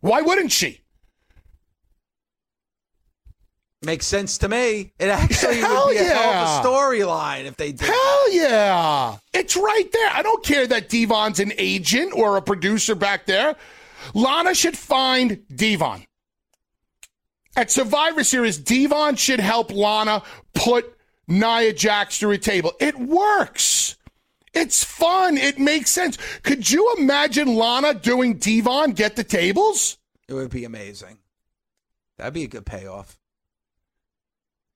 [0.00, 0.83] Why wouldn't she?
[3.84, 4.92] Makes sense to me.
[4.98, 7.80] It actually Hell would be a hell of a storyline if they did.
[7.80, 7.86] that.
[7.86, 9.16] Hell yeah.
[9.32, 10.10] It's right there.
[10.12, 13.56] I don't care that Devon's an agent or a producer back there.
[14.14, 16.06] Lana should find Devon.
[17.56, 20.22] At Survivor Series, Devon should help Lana
[20.54, 20.96] put
[21.28, 22.72] Nia Jax through a table.
[22.80, 23.96] It works.
[24.54, 25.36] It's fun.
[25.36, 26.16] It makes sense.
[26.42, 29.98] Could you imagine Lana doing Devon get the tables?
[30.28, 31.18] It would be amazing.
[32.16, 33.18] That'd be a good payoff.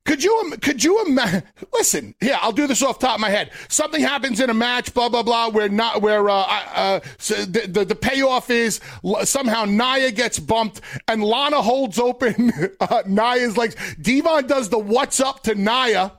[0.08, 1.42] Could you could you imagine?
[1.74, 3.50] Listen, yeah, I'll do this off the top of my head.
[3.68, 7.66] Something happens in a match, blah blah blah, where not where uh, uh, so the,
[7.66, 8.80] the the payoff is
[9.24, 13.76] somehow Nia gets bumped and Lana holds open uh, Nia's legs.
[14.00, 16.14] D-Von does the what's up to Nia.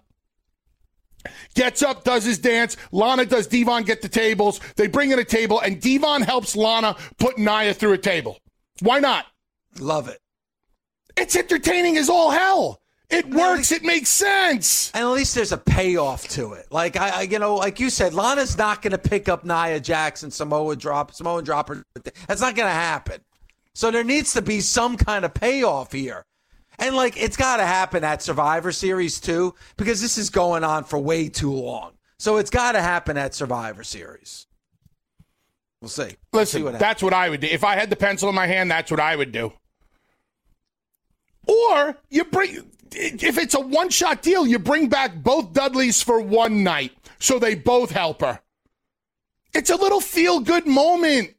[1.56, 2.78] Gets up, does his dance.
[2.92, 4.62] Lana does D-Von get the tables.
[4.76, 8.38] They bring in a table, and D-Von helps Lana put Nia through a table.
[8.82, 9.26] Why not?
[9.80, 10.20] Love it.
[11.18, 12.80] It's entertaining as all hell.
[13.10, 13.72] It works.
[13.72, 14.92] It makes sense.
[14.94, 16.68] And at least there's a payoff to it.
[16.72, 19.80] Like I, I you know, like you said, Lana's not going to pick up Nia
[19.80, 21.84] Jackson, Samoa drop, Samoa dropper.
[22.28, 23.22] That's not going to happen.
[23.74, 26.26] So there needs to be some kind of payoff here.
[26.78, 30.84] And like it's got to happen at Survivor Series too, because this is going on
[30.84, 31.94] for way too long.
[32.20, 34.46] So it's got to happen at Survivor Series.
[35.82, 36.16] We'll see.
[36.34, 36.80] We'll see what happens.
[36.80, 37.48] that's what I would do.
[37.48, 39.54] If I had the pencil in my hand, that's what I would do.
[41.48, 46.22] Or you bring, if it's a one shot deal, you bring back both Dudleys for
[46.22, 48.40] one night so they both help her.
[49.54, 51.34] It's a little feel good moment.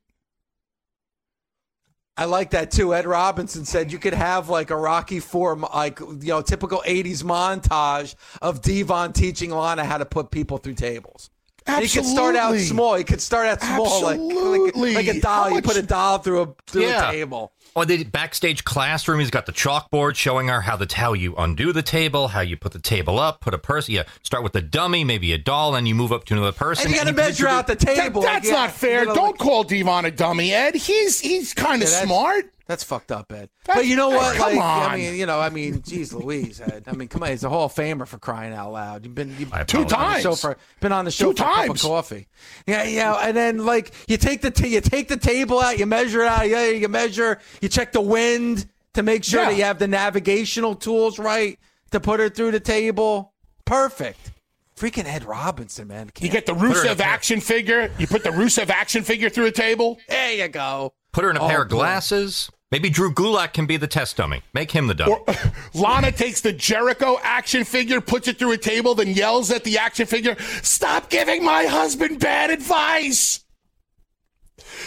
[2.17, 2.95] I like that too.
[2.95, 7.23] Ed Robinson said you could have like a Rocky Four, like you know, typical '80s
[7.23, 11.31] montage of D-Von teaching Lana how to put people through tables.
[11.67, 12.97] And he could start out small.
[12.97, 15.51] He could start out small, like, like like a doll.
[15.51, 17.09] You put a doll through a through Yeah.
[17.09, 17.53] a table.
[17.75, 21.73] Or the backstage classroom, he's got the chalkboard showing her how the how you undo
[21.73, 23.95] the table, how you put the table up, put a person.
[23.95, 26.87] Yeah, start with the dummy, maybe a doll, and you move up to another person.
[26.87, 28.23] And you got to measure out the table.
[28.23, 29.01] like, that's yeah, not fair.
[29.03, 30.75] you know, Don't like- call D-Von a dummy, Ed.
[30.75, 32.53] He's he's kind of Yeah, smart.
[32.71, 33.51] That's fucked up, Ed.
[33.65, 34.37] That's- but you know what?
[34.37, 36.85] come like, I mean, you know, I mean, geez, Louise, Ed.
[36.87, 39.05] I mean, come on, he's a Hall of Famer for crying out loud.
[39.05, 39.89] You've been you've Two apologize.
[39.91, 40.41] been on the show times.
[40.41, 41.83] for been on the show Two for a cup of times.
[41.83, 42.29] coffee.
[42.69, 45.87] Yeah, yeah, and then like you take the t- you take the table out, you
[45.87, 49.49] measure it out, yeah, you measure, you check the wind to make sure Yeah.
[49.51, 51.59] that you have the navigational tools right
[51.91, 53.33] to put her through the table.
[53.65, 54.31] Perfect.
[54.77, 56.07] Freaking Ed Robinson, man.
[56.07, 57.07] You Can't- get the her in a Rusev pair.
[57.07, 57.91] action figure.
[57.99, 59.99] You put the Rusev action figure through a table.
[60.09, 60.95] there you go.
[61.13, 61.77] Put her in a Oh, pair of oh, boy.
[61.77, 62.51] glasses.
[62.71, 64.43] Maybe Drew Gulak can be the test dummy.
[64.55, 65.13] Make him the dummy.
[65.13, 65.25] Or
[65.75, 69.79] Lana takes the Jericho action figure, puts it through a table, then yells at the
[69.79, 73.45] action figure, Stop giving my husband bad advice.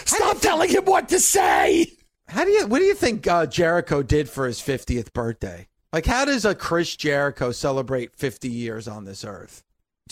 [0.06, 1.92] Stop telling him what to say.
[2.26, 2.66] How do you?
[2.66, 5.68] What do you think uh, Jericho did for his fiftieth birthday?
[5.92, 9.62] Like, how does a Chris Jericho celebrate fifty years on this earth?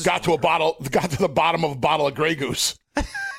[0.02, 2.76] Got to a bottle, got to the bottom of a bottle of Grey Goose.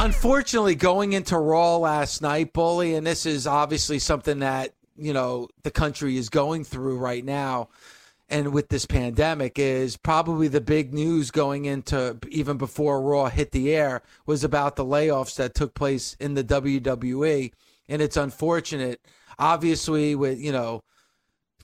[0.00, 5.48] Unfortunately, going into Raw last night, Bully, and this is obviously something that, you know,
[5.64, 7.68] the country is going through right now
[8.30, 13.52] and with this pandemic is probably the big news going into even before Raw hit
[13.52, 17.52] the air was about the layoffs that took place in the WWE.
[17.88, 19.00] And it's unfortunate,
[19.38, 20.82] obviously, with, you know,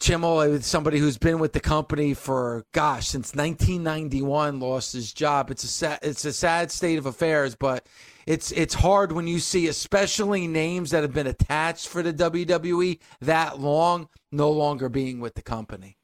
[0.01, 5.51] Chimel, somebody who's been with the company for gosh since 1991, lost his job.
[5.51, 7.87] It's a sad, it's a sad state of affairs, but
[8.27, 12.99] it's it's hard when you see, especially names that have been attached for the WWE
[13.21, 15.97] that long, no longer being with the company.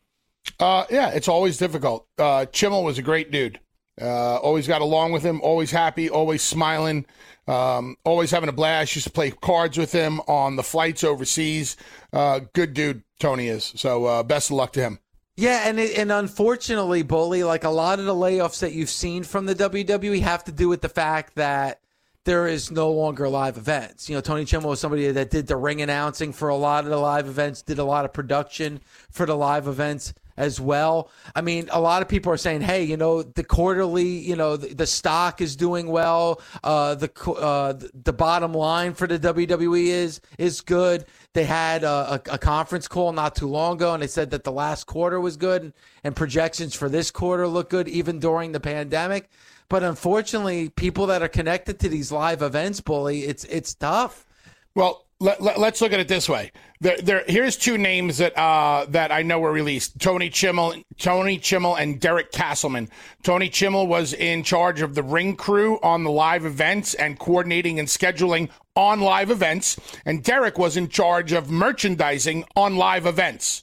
[0.59, 2.07] Uh, yeah, it's always difficult.
[2.19, 3.61] Uh, was a great dude.
[4.01, 5.41] Uh, always got along with him.
[5.43, 6.09] Always happy.
[6.09, 7.05] Always smiling.
[7.51, 8.95] Um, always having a blast.
[8.95, 11.77] Used to play cards with him on the flights overseas.
[12.13, 13.73] Uh, good dude, Tony is.
[13.77, 15.01] So uh, best of luck to him.
[15.37, 19.25] Yeah, and it, and unfortunately, bully, like a lot of the layoffs that you've seen
[19.25, 21.81] from the WWE have to do with the fact that
[22.25, 24.09] there is no longer live events.
[24.09, 26.91] You know, Tony Chimel was somebody that did the ring announcing for a lot of
[26.91, 28.81] the live events, did a lot of production
[29.11, 31.11] for the live events as well.
[31.37, 34.57] I mean, a lot of people are saying, "Hey, you know, the quarterly, you know,
[34.57, 36.41] the, the stock is doing well.
[36.65, 42.15] Uh, the uh, the bottom line for the WWE is is good." They had a,
[42.15, 45.21] a, a, conference call not too long ago, and they said that the last quarter
[45.21, 45.73] was good, and,
[46.03, 49.29] and projections for this quarter look good, even during the pandemic.
[49.69, 54.27] But unfortunately, people that are connected to these live events, bully, it's it's tough.
[54.75, 56.51] Well, let, us let, look at it this way.
[56.81, 61.39] There, there, here's two names that uh, that I know were released: Tony Chimel, Tony
[61.39, 62.89] Chimel, and Derek Castleman.
[63.23, 67.79] Tony Chimel was in charge of the ring crew on the live events and coordinating
[67.79, 73.63] and scheduling on live events, and Derek was in charge of merchandising on live events.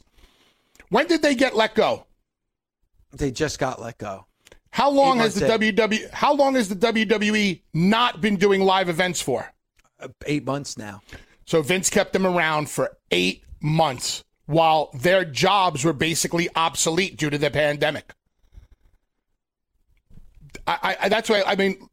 [0.90, 2.06] When did they get let go?
[3.12, 4.28] They just got let go.
[4.70, 6.12] How long has the WWE?
[6.12, 9.52] How long has the WWE not been doing live events for?
[10.28, 11.02] Eight months now.
[11.48, 17.30] So Vince kept them around for eight months while their jobs were basically obsolete due
[17.30, 18.14] to the pandemic.
[20.68, 21.88] I, I that's why I mean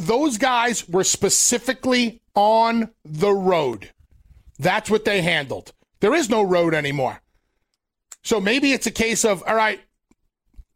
[0.00, 3.90] those guys were specifically on the road.
[4.58, 5.72] That's what they handled.
[6.00, 7.22] There is no road anymore.
[8.22, 9.80] So maybe it's a case of all right,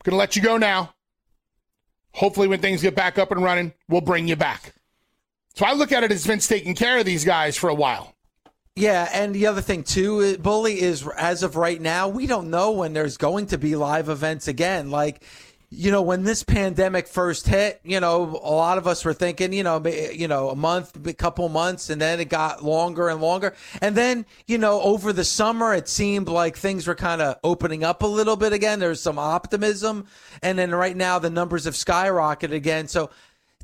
[0.05, 0.95] gonna let you go now.
[2.13, 4.73] Hopefully, when things get back up and running, we'll bring you back.
[5.55, 8.15] So I look at it as Vince taking care of these guys for a while.
[8.75, 12.51] Yeah, and the other thing too, uh, bully is as of right now, we don't
[12.51, 14.91] know when there's going to be live events again.
[14.91, 15.23] Like,
[15.71, 19.53] you know, when this pandemic first hit, you know, a lot of us were thinking,
[19.53, 23.21] you know, you know, a month, a couple months, and then it got longer and
[23.21, 23.55] longer.
[23.81, 27.85] And then, you know, over the summer, it seemed like things were kind of opening
[27.85, 28.81] up a little bit again.
[28.81, 30.07] There's some optimism,
[30.43, 32.89] and then right now the numbers have skyrocketed again.
[32.89, 33.11] So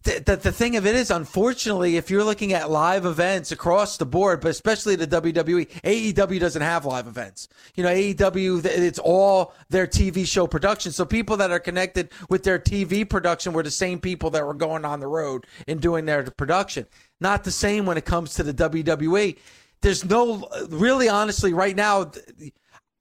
[0.03, 3.97] the, the, the, thing of it is, unfortunately, if you're looking at live events across
[3.97, 7.49] the board, but especially the WWE, AEW doesn't have live events.
[7.75, 10.93] You know, AEW, it's all their TV show production.
[10.93, 14.55] So people that are connected with their TV production were the same people that were
[14.55, 16.87] going on the road and doing their production.
[17.21, 19.37] Not the same when it comes to the WWE.
[19.83, 22.11] There's no, really, honestly, right now,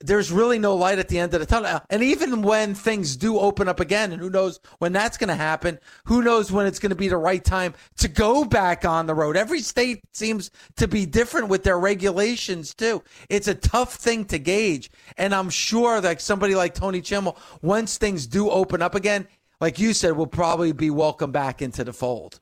[0.01, 1.81] there's really no light at the end of the tunnel.
[1.89, 5.35] And even when things do open up again, and who knows when that's going to
[5.35, 9.07] happen, who knows when it's going to be the right time to go back on
[9.07, 9.35] the road.
[9.35, 13.03] Every state seems to be different with their regulations, too.
[13.29, 14.89] It's a tough thing to gauge.
[15.17, 19.27] And I'm sure that somebody like Tony Chimel, once things do open up again,
[19.61, 22.39] like you said, will probably be welcome back into the fold.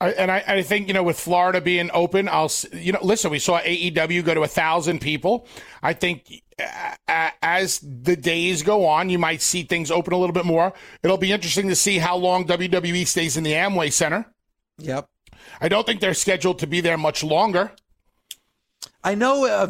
[0.00, 3.32] I, and I, I, think you know with Florida being open, I'll you know listen.
[3.32, 5.48] We saw AEW go to a thousand people.
[5.82, 10.34] I think uh, as the days go on, you might see things open a little
[10.34, 10.72] bit more.
[11.02, 14.26] It'll be interesting to see how long WWE stays in the Amway Center.
[14.78, 15.08] Yep.
[15.60, 17.72] I don't think they're scheduled to be there much longer.
[19.02, 19.46] I know.
[19.46, 19.66] Uh,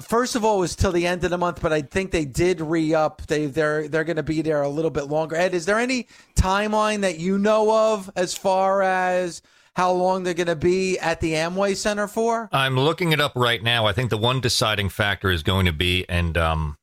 [0.00, 2.24] first of all, it was till the end of the month, but I think they
[2.24, 3.22] did re up.
[3.26, 5.36] They they're they're going to be there a little bit longer.
[5.36, 9.42] Ed, is there any timeline that you know of as far as
[9.76, 12.48] how long they're going to be at the Amway Center for?
[12.50, 13.84] I'm looking it up right now.
[13.84, 16.78] I think the one deciding factor is going to be, and um,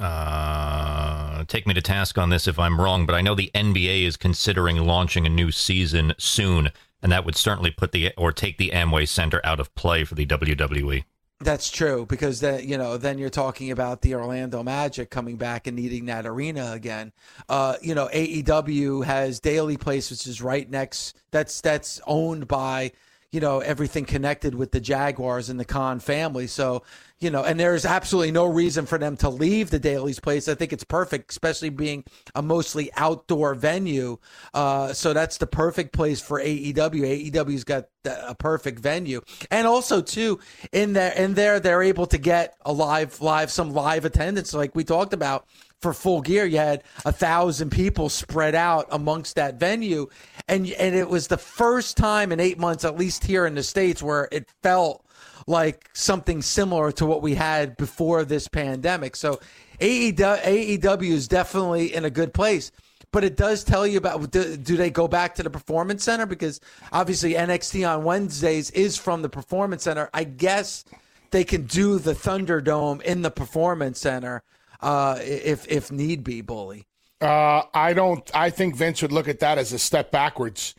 [0.00, 4.02] uh, take me to task on this if I'm wrong, but I know the NBA
[4.02, 8.58] is considering launching a new season soon, and that would certainly put the or take
[8.58, 11.04] the Amway Center out of play for the WWE.
[11.40, 15.66] That's true because then you know then you're talking about the Orlando Magic coming back
[15.66, 17.12] and needing that arena again.
[17.48, 21.16] Uh, you know AEW has Daily Place, which is right next.
[21.32, 22.92] That's that's owned by
[23.34, 26.46] you know everything connected with the Jaguars and the Khan family.
[26.46, 26.84] So
[27.18, 30.46] you know, and there's absolutely no reason for them to leave the Daily's place.
[30.46, 32.04] I think it's perfect, especially being
[32.34, 34.18] a mostly outdoor venue.
[34.52, 37.32] Uh, so that's the perfect place for AEW.
[37.32, 39.20] AEW's got a perfect venue,
[39.50, 40.38] and also too
[40.70, 44.76] in there, in there, they're able to get a live, live, some live attendance, like
[44.76, 45.48] we talked about
[45.84, 50.06] for full gear you had a thousand people spread out amongst that venue
[50.48, 53.62] and and it was the first time in eight months at least here in the
[53.62, 55.04] states where it felt
[55.46, 59.14] like something similar to what we had before this pandemic.
[59.14, 59.40] So
[59.78, 62.70] AEW, is definitely in a good place.
[63.12, 66.26] But it does tell you about do, do they go back to the performance center
[66.26, 66.60] because
[66.92, 70.10] obviously NXT on Wednesdays is from the performance center.
[70.12, 70.84] I guess
[71.30, 74.42] they can do the Thunderdome in the performance center
[74.84, 76.86] uh, if if need be, bully.
[77.20, 78.30] Uh, I don't.
[78.34, 80.74] I think Vince would look at that as a step backwards.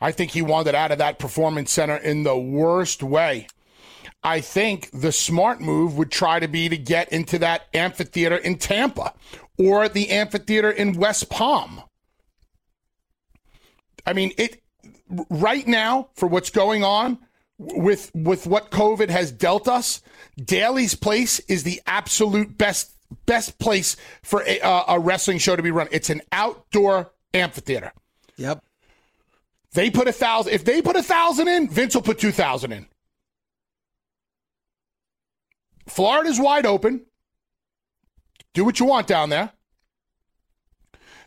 [0.00, 3.48] I think he wanted out of that performance center in the worst way.
[4.22, 8.56] I think the smart move would try to be to get into that amphitheater in
[8.56, 9.12] Tampa
[9.58, 11.82] or the amphitheater in West Palm.
[14.06, 14.62] I mean, it
[15.28, 17.18] right now for what's going on
[17.58, 20.00] with with what COVID has dealt us,
[20.42, 22.94] Daily's Place is the absolute best
[23.26, 25.88] best place for a, uh, a wrestling show to be run.
[25.90, 27.92] It's an outdoor amphitheater.
[28.36, 28.64] Yep.
[29.72, 30.52] They put a thousand.
[30.52, 32.86] If they put a thousand in, Vince will put two thousand in.
[35.86, 37.06] Florida's wide open.
[38.54, 39.52] Do what you want down there.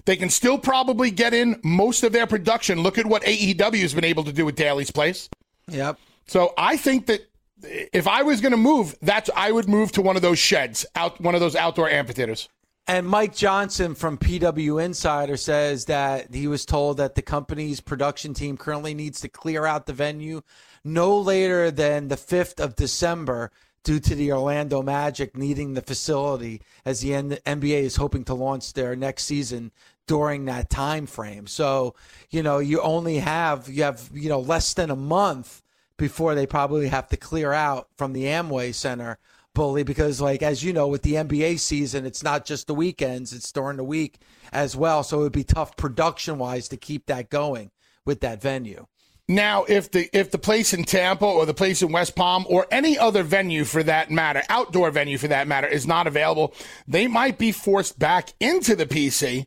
[0.06, 2.82] They can still probably get in most of their production.
[2.82, 5.30] Look at what AEW has been able to do with Daily's Place.
[5.70, 5.98] Yep.
[6.28, 7.22] So I think that
[7.64, 10.86] if I was going to move, that's I would move to one of those sheds,
[10.96, 12.50] out one of those outdoor amphitheaters.
[12.86, 18.34] And Mike Johnson from PW Insider says that he was told that the company's production
[18.34, 20.42] team currently needs to clear out the venue
[20.84, 23.52] no later than the 5th of December
[23.86, 28.74] due to the Orlando Magic needing the facility as the NBA is hoping to launch
[28.74, 29.72] their next season
[30.06, 31.48] during that time frame.
[31.48, 31.96] So,
[32.30, 35.63] you know, you only have you have, you know, less than a month
[35.98, 39.18] before they probably have to clear out from the Amway Center
[39.54, 43.32] bully because like as you know with the NBA season it's not just the weekends
[43.34, 44.18] it's during the week
[44.52, 47.70] as well so it would be tough production wise to keep that going
[48.06, 48.88] with that venue.
[49.28, 52.68] Now, if the if the place in Tampa or the place in West Palm or
[52.70, 56.54] any other venue for that matter, outdoor venue for that matter, is not available,
[56.88, 59.46] they might be forced back into the PC.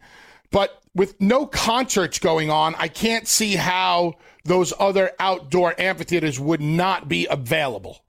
[0.51, 4.15] But with no concerts going on, I can't see how
[4.47, 8.05] those other outdoor amphitheaters would not be available.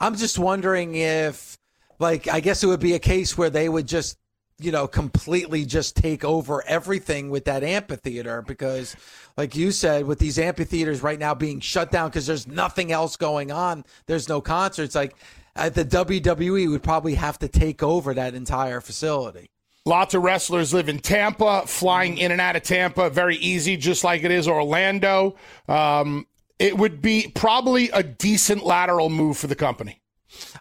[0.00, 1.58] I'm just wondering if,
[1.98, 4.16] like, I guess it would be a case where they would just,
[4.58, 8.96] you know, completely just take over everything with that amphitheater because,
[9.36, 13.16] like you said, with these amphitheaters right now being shut down because there's nothing else
[13.16, 14.94] going on, there's no concerts.
[14.94, 15.14] Like,
[15.54, 19.50] at the WWE would probably have to take over that entire facility.
[19.86, 24.02] Lots of wrestlers live in Tampa, flying in and out of Tampa, very easy, just
[24.02, 25.36] like it is Orlando.
[25.68, 26.26] Um,
[26.58, 30.00] it would be probably a decent lateral move for the company.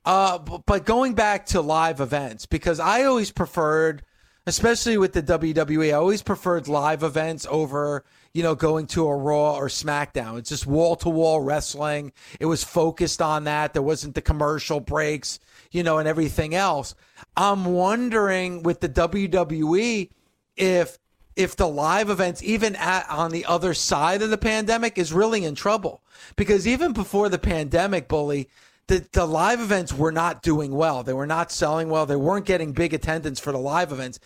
[0.05, 4.03] Uh, but going back to live events, because I always preferred,
[4.45, 9.15] especially with the WWE, I always preferred live events over, you know, going to a
[9.15, 10.37] Raw or SmackDown.
[10.37, 12.13] It's just wall to wall wrestling.
[12.39, 13.73] It was focused on that.
[13.73, 15.39] There wasn't the commercial breaks,
[15.75, 16.95] you know, and everything else.
[17.35, 20.09] I'm wondering with the WWE
[20.55, 20.97] if
[21.35, 25.43] if the live events, even at, on the other side of the pandemic, is really
[25.43, 26.01] in trouble.
[26.37, 28.47] Because even before the pandemic, Bully,
[28.87, 31.03] the, the live events were not doing well.
[31.03, 32.05] They were not selling well.
[32.05, 34.19] They weren't getting big attendance for the live events,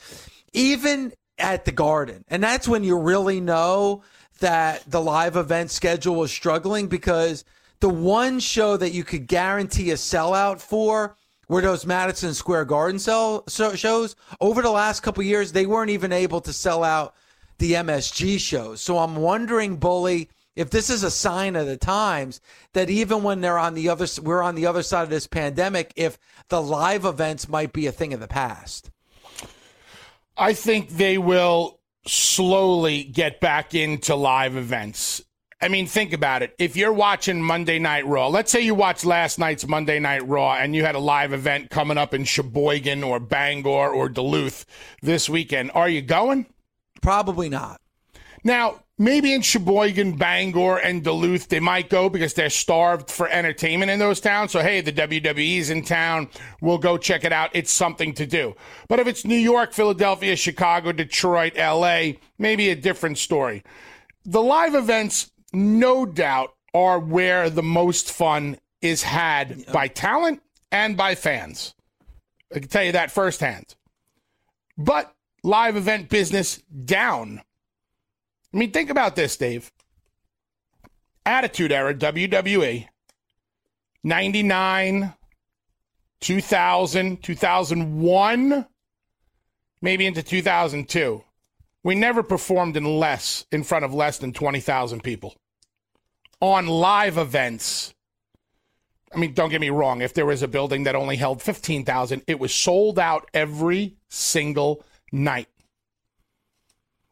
[0.54, 2.26] even at the Garden.
[2.28, 4.04] And that's when you really know
[4.39, 7.43] that the live event schedule was struggling because
[7.80, 11.18] the one show that you could guarantee a sellout for
[11.50, 14.16] were those Madison Square Garden sell, so, shows.
[14.39, 17.16] Over the last couple years, they weren't even able to sell out
[17.58, 18.80] the MSG shows.
[18.80, 22.39] So I'm wondering, Bully, if this is a sign of the times
[22.74, 25.91] that even when they're on the other, we're on the other side of this pandemic,
[25.95, 28.91] if the live events might be a thing of the past.
[30.38, 35.22] I think they will slowly get back into live events.
[35.62, 36.55] I mean, think about it.
[36.57, 40.53] If you're watching Monday Night Raw, let's say you watched last night's Monday Night Raw
[40.53, 44.66] and you had a live event coming up in Sheboygan or Bangor or Duluth
[45.01, 46.45] this weekend, are you going?
[47.01, 47.82] Probably not.
[48.41, 53.91] Now, maybe in Sheboygan, Bangor, and Duluth, they might go because they're starved for entertainment
[53.91, 54.51] in those towns.
[54.51, 56.30] So, hey, the WWE's in town.
[56.62, 57.49] We'll go check it out.
[57.53, 58.55] It's something to do.
[58.88, 63.62] But if it's New York, Philadelphia, Chicago, Detroit, LA, maybe a different story.
[64.24, 70.41] The live events no doubt are where the most fun is had by talent
[70.72, 71.74] and by fans.
[72.54, 73.76] I can tell you that firsthand.
[74.78, 77.41] But live event business down.
[78.54, 79.72] I mean, think about this, Dave.
[81.26, 82.88] Attitude Era, WWE,
[84.04, 85.14] 99,
[86.22, 88.66] 2000, 2001,
[89.82, 91.24] maybe into 2002.
[91.84, 95.36] We never performed in less, in front of less than 20,000 people
[96.41, 97.93] on live events.
[99.13, 100.01] I mean, don't get me wrong.
[100.01, 104.84] If there was a building that only held 15,000, it was sold out every single
[105.11, 105.47] night.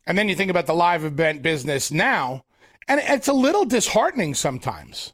[0.06, 2.46] And then you think about the live event business now,
[2.88, 5.14] and it's a little disheartening sometimes.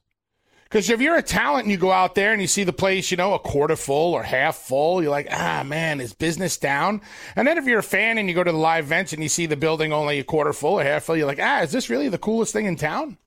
[0.74, 3.12] Because if you're a talent and you go out there and you see the place,
[3.12, 7.00] you know, a quarter full or half full, you're like, ah, man, is business down?
[7.36, 9.30] And then if you're a fan and you go to the live events and you
[9.30, 11.92] see the building only a quarter full or half full, you're like, ah, is this
[11.92, 13.20] really the coolest thing in town?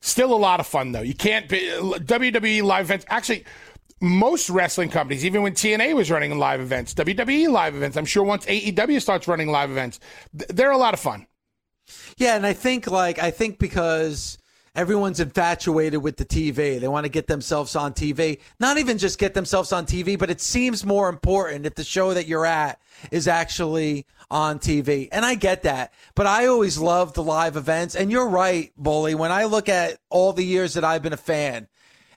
[0.00, 1.02] Still a lot of fun, though.
[1.02, 3.04] You can't be WWE live events.
[3.10, 3.44] Actually,
[4.00, 8.24] most wrestling companies, even when TNA was running live events, WWE live events, I'm sure
[8.24, 10.00] once AEW starts running live events,
[10.32, 11.26] they're a lot of fun.
[12.16, 14.38] Yeah, and I think like I think because
[14.78, 16.78] everyone's infatuated with the TV.
[16.78, 18.38] They want to get themselves on TV.
[18.60, 22.14] Not even just get themselves on TV, but it seems more important if the show
[22.14, 25.08] that you're at is actually on TV.
[25.10, 25.92] And I get that.
[26.14, 27.96] But I always love the live events.
[27.96, 29.16] And you're right, Bully.
[29.16, 31.66] When I look at all the years that I've been a fan,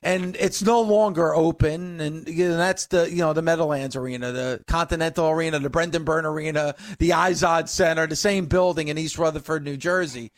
[0.04, 2.00] and it's no longer open.
[2.00, 6.04] And you know, that's the you know the Meadowlands Arena, the Continental Arena, the Brendan
[6.04, 10.30] Byrne Arena, the Izod Center, the same building in East Rutherford, New Jersey.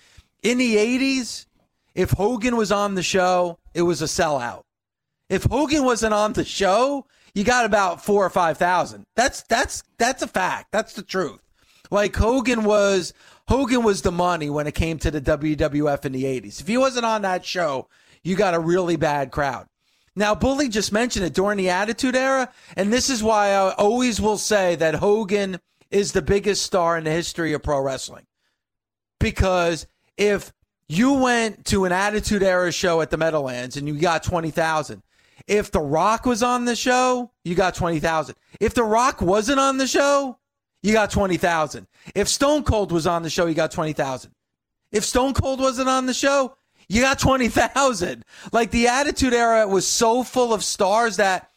[0.42, 1.46] In the '80s,
[1.94, 4.62] if Hogan was on the show, it was a sellout.
[5.28, 9.04] If Hogan wasn't on the show, you got about four or five thousand.
[9.16, 10.68] That's that's that's a fact.
[10.72, 11.40] That's the truth.
[11.90, 13.12] Like Hogan was
[13.48, 16.60] Hogan was the money when it came to the WWF in the 80s.
[16.60, 17.88] If he wasn't on that show,
[18.22, 19.66] you got a really bad crowd.
[20.16, 24.20] Now, Bully just mentioned it during the Attitude Era, and this is why I always
[24.20, 28.26] will say that Hogan is the biggest star in the history of pro wrestling.
[29.18, 29.86] Because
[30.16, 30.52] if
[30.88, 35.02] you went to an Attitude Era show at the Meadowlands and you got 20,000,
[35.46, 38.34] if The Rock was on the show, you got 20,000.
[38.60, 40.38] If The Rock wasn't on the show,
[40.82, 41.86] you got 20,000.
[42.14, 44.30] If Stone Cold was on the show, you got 20,000.
[44.92, 46.56] If Stone Cold wasn't on the show,
[46.88, 48.24] you got 20,000.
[48.52, 51.50] Like the Attitude Era was so full of stars that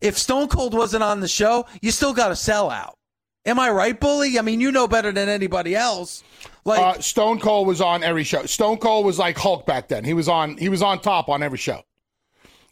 [0.00, 2.98] if Stone Cold wasn't on the show, you still got a sell out.
[3.44, 4.38] Am I right, Bully?
[4.38, 6.24] I mean, you know better than anybody else.
[6.66, 8.44] Like uh, Stone Cold was on every show.
[8.44, 10.04] Stone Cold was like Hulk back then.
[10.04, 11.82] He was on he was on top on every show.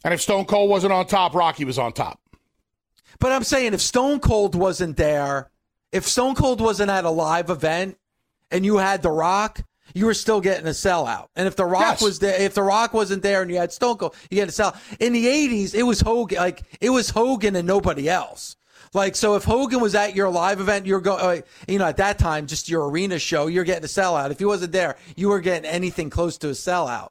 [0.03, 2.19] And if Stone Cold wasn't on top, Rocky was on top.
[3.19, 5.49] But I'm saying if Stone Cold wasn't there,
[5.93, 7.97] if Stone Cold wasn't at a live event
[8.51, 9.61] and you had The Rock,
[9.93, 11.27] you were still getting a sellout.
[11.37, 12.01] And if The Rock yes.
[12.01, 14.51] was there, if The Rock wasn't there and you had Stone Cold, you get a
[14.51, 14.75] sell.
[14.99, 18.54] In the 80s, it was Hogan, like it was Hogan and nobody else.
[18.95, 21.97] Like, so if Hogan was at your live event, you're going, uh, you know, at
[21.97, 24.31] that time, just your arena show, you're getting a sellout.
[24.31, 27.09] If he wasn't there, you were getting anything close to a sellout.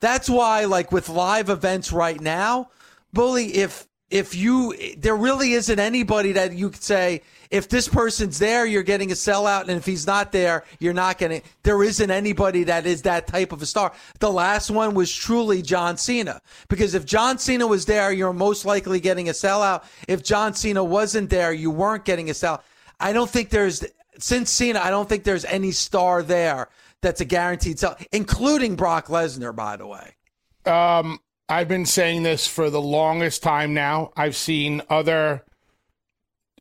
[0.00, 2.70] That's why, like, with live events right now,
[3.12, 7.20] Bully, if, if you, there really isn't anybody that you could say,
[7.50, 11.18] if this person's there, you're getting a sellout, and if he's not there, you're not
[11.18, 11.42] getting.
[11.62, 13.92] There isn't anybody that is that type of a star.
[14.20, 18.64] The last one was truly John Cena, because if John Cena was there, you're most
[18.64, 19.84] likely getting a sellout.
[20.08, 22.62] If John Cena wasn't there, you weren't getting a sellout.
[23.00, 23.84] I don't think there's
[24.18, 24.80] since Cena.
[24.80, 26.68] I don't think there's any star there
[27.02, 30.14] that's a guaranteed sell, including Brock Lesnar, by the way.
[30.64, 34.10] Um, I've been saying this for the longest time now.
[34.16, 35.44] I've seen other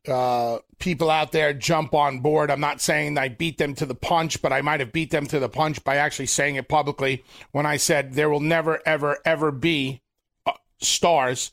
[0.08, 2.52] uh, people out there jump on board.
[2.52, 5.26] I'm not saying I beat them to the punch, but I might have beat them
[5.28, 9.18] to the punch by actually saying it publicly when I said there will never, ever,
[9.26, 10.02] ever be
[10.46, 11.52] uh, stars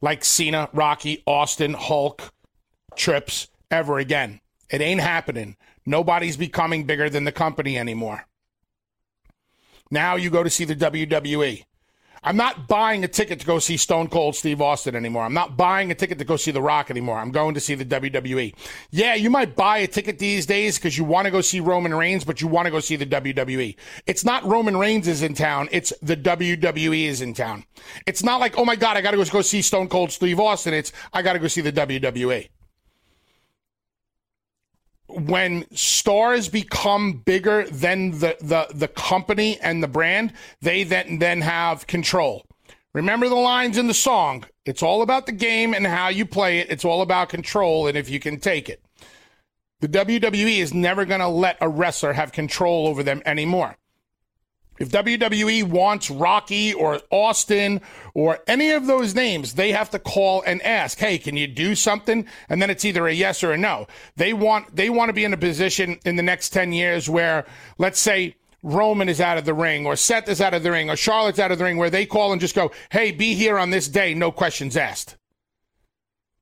[0.00, 2.32] like Cena, Rocky, Austin, Hulk,
[2.96, 4.40] Trips ever again.
[4.70, 5.56] It ain't happening.
[5.86, 8.26] Nobody's becoming bigger than the company anymore.
[9.90, 11.64] Now you go to see the WWE.
[12.24, 15.24] I'm not buying a ticket to go see Stone Cold Steve Austin anymore.
[15.24, 17.18] I'm not buying a ticket to go see The Rock anymore.
[17.18, 18.54] I'm going to see the WWE.
[18.90, 21.94] Yeah, you might buy a ticket these days because you want to go see Roman
[21.94, 23.76] Reigns, but you want to go see the WWE.
[24.06, 25.68] It's not Roman Reigns is in town.
[25.70, 27.64] It's the WWE is in town.
[28.06, 30.72] It's not like, oh my God, I got to go see Stone Cold Steve Austin.
[30.72, 32.48] It's, I got to go see the WWE
[35.08, 41.40] when stars become bigger than the, the, the company and the brand, they then, then
[41.42, 42.46] have control.
[42.94, 44.44] Remember the lines in the song.
[44.64, 46.70] It's all about the game and how you play it.
[46.70, 48.82] It's all about control and if you can take it.
[49.80, 53.76] The WWE is never going to let a wrestler have control over them anymore.
[54.78, 57.80] If WWE wants Rocky or Austin
[58.12, 61.74] or any of those names, they have to call and ask, "Hey, can you do
[61.74, 63.86] something?" And then it's either a yes or a no.
[64.16, 67.44] They want they want to be in a position in the next 10 years where
[67.78, 70.90] let's say Roman is out of the ring or Seth is out of the ring
[70.90, 73.58] or Charlotte's out of the ring where they call and just go, "Hey, be here
[73.58, 75.16] on this day, no questions asked."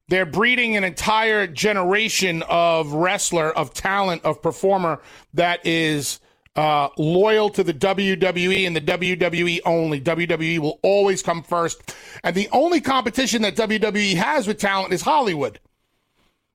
[0.08, 5.00] They're breeding an entire generation of wrestler, of talent, of performer
[5.34, 6.20] that is
[6.56, 10.00] uh, loyal to the WWE and the WWE only.
[10.00, 11.94] WWE will always come first.
[12.22, 15.60] And the only competition that WWE has with talent is Hollywood.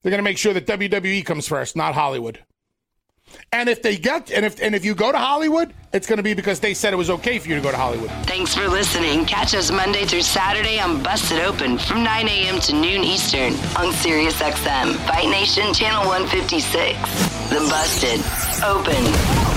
[0.01, 2.39] They're going to make sure that WWE comes first, not Hollywood.
[3.51, 6.23] And if they get and if and if you go to Hollywood, it's going to
[6.23, 8.09] be because they said it was okay for you to go to Hollywood.
[8.25, 9.25] Thanks for listening.
[9.25, 12.61] Catch us Monday through Saturday on Busted Open from 9 a.m.
[12.61, 16.97] to noon Eastern on Sirius XM, Fight Nation Channel 156.
[17.49, 18.23] The Busted
[18.63, 19.56] Open